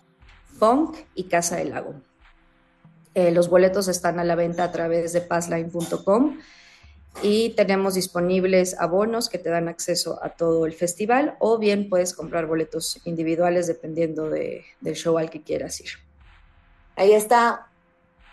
Funk 0.58 0.96
y 1.14 1.24
Casa 1.24 1.56
del 1.56 1.70
Lago. 1.70 1.94
Eh, 3.18 3.32
los 3.32 3.48
boletos 3.48 3.88
están 3.88 4.20
a 4.20 4.24
la 4.24 4.36
venta 4.36 4.62
a 4.62 4.70
través 4.70 5.12
de 5.12 5.20
passline.com 5.20 6.38
y 7.20 7.48
tenemos 7.50 7.94
disponibles 7.94 8.78
abonos 8.78 9.28
que 9.28 9.38
te 9.38 9.50
dan 9.50 9.66
acceso 9.66 10.20
a 10.22 10.28
todo 10.28 10.66
el 10.66 10.72
festival 10.72 11.34
o 11.40 11.58
bien 11.58 11.88
puedes 11.88 12.14
comprar 12.14 12.46
boletos 12.46 13.00
individuales 13.06 13.66
dependiendo 13.66 14.30
de, 14.30 14.62
del 14.80 14.94
show 14.94 15.18
al 15.18 15.30
que 15.30 15.42
quieras 15.42 15.80
ir. 15.80 15.88
Ahí 16.94 17.12
está. 17.12 17.66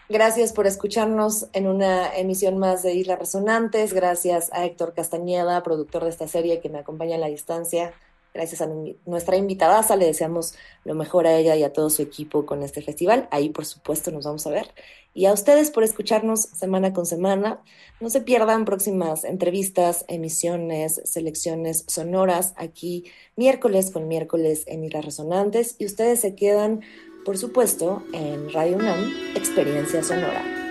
Gracias 0.08 0.54
por 0.54 0.68
escucharnos 0.68 1.48
en 1.54 1.66
una 1.66 2.16
emisión 2.16 2.60
más 2.60 2.84
de 2.84 2.94
Islas 2.94 3.18
Resonantes. 3.18 3.92
Gracias 3.92 4.54
a 4.54 4.66
Héctor 4.66 4.94
Castañeda, 4.94 5.64
productor 5.64 6.04
de 6.04 6.12
esta 6.12 6.28
serie, 6.28 6.60
que 6.60 6.70
me 6.70 6.78
acompaña 6.78 7.16
a 7.16 7.20
la 7.20 7.28
distancia. 7.28 7.92
Gracias 8.36 8.62
a 8.62 8.70
nuestra 9.06 9.38
invitada, 9.38 9.84
le 9.96 10.06
deseamos 10.06 10.54
lo 10.84 10.94
mejor 10.94 11.26
a 11.26 11.36
ella 11.36 11.56
y 11.56 11.64
a 11.64 11.74
todo 11.74 11.90
su 11.90 12.04
equipo 12.04 12.46
con 12.46 12.62
este 12.62 12.84
festival. 12.84 13.28
Ahí, 13.32 13.50
por 13.50 13.66
supuesto, 13.66 14.12
nos 14.12 14.26
vamos 14.26 14.46
a 14.46 14.52
ver. 14.52 14.68
Y 15.16 15.26
a 15.26 15.34
ustedes 15.34 15.72
por 15.72 15.84
escucharnos 15.84 16.42
semana 16.42 16.94
con 16.94 17.06
semana. 17.06 17.62
No 18.02 18.10
se 18.10 18.22
pierdan 18.22 18.66
próximas 18.66 19.24
entrevistas, 19.24 20.06
emisiones, 20.10 21.02
selecciones 21.06 21.86
sonoras 21.88 22.54
aquí 22.58 23.06
miércoles 23.38 23.90
con 23.90 24.08
miércoles 24.08 24.66
en 24.68 24.84
Islas 24.84 25.06
Resonantes. 25.06 25.78
Y 25.80 25.86
ustedes 25.86 26.20
se 26.20 26.36
quedan 26.36 26.82
por 27.26 27.40
supuesto, 27.40 28.04
en 28.14 28.54
Radio 28.54 28.78
UNAM, 28.78 29.12
Experiencia 29.36 30.04
Sonora. 30.04 30.65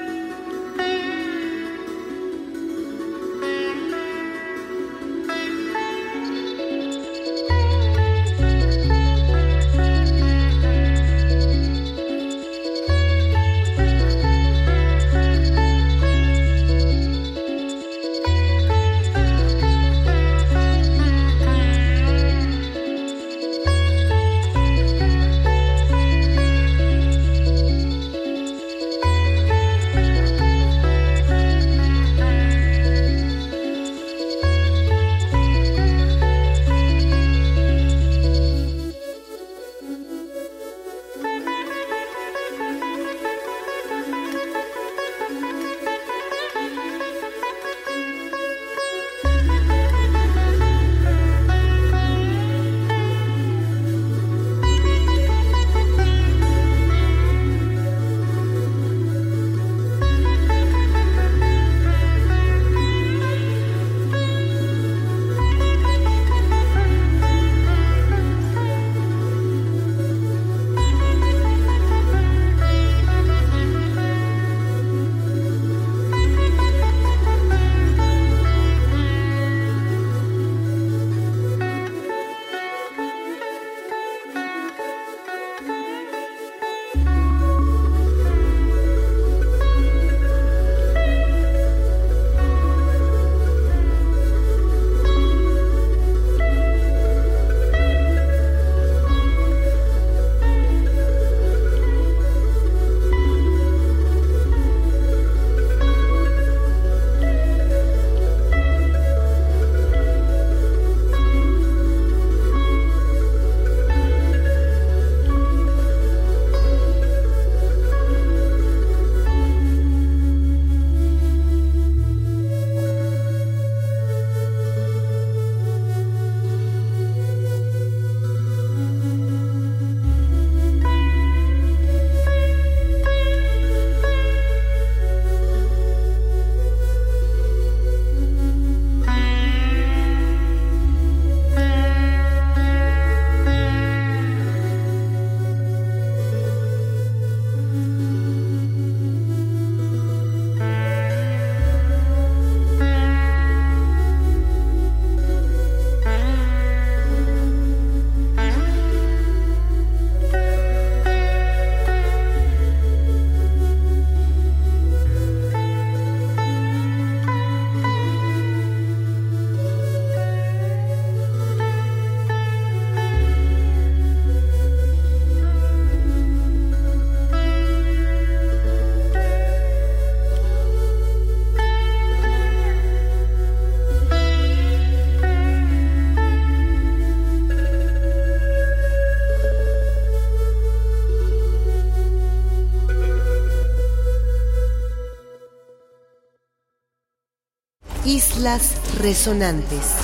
Islas 198.44 198.76
Resonantes. 199.00 199.96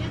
It 0.00 0.10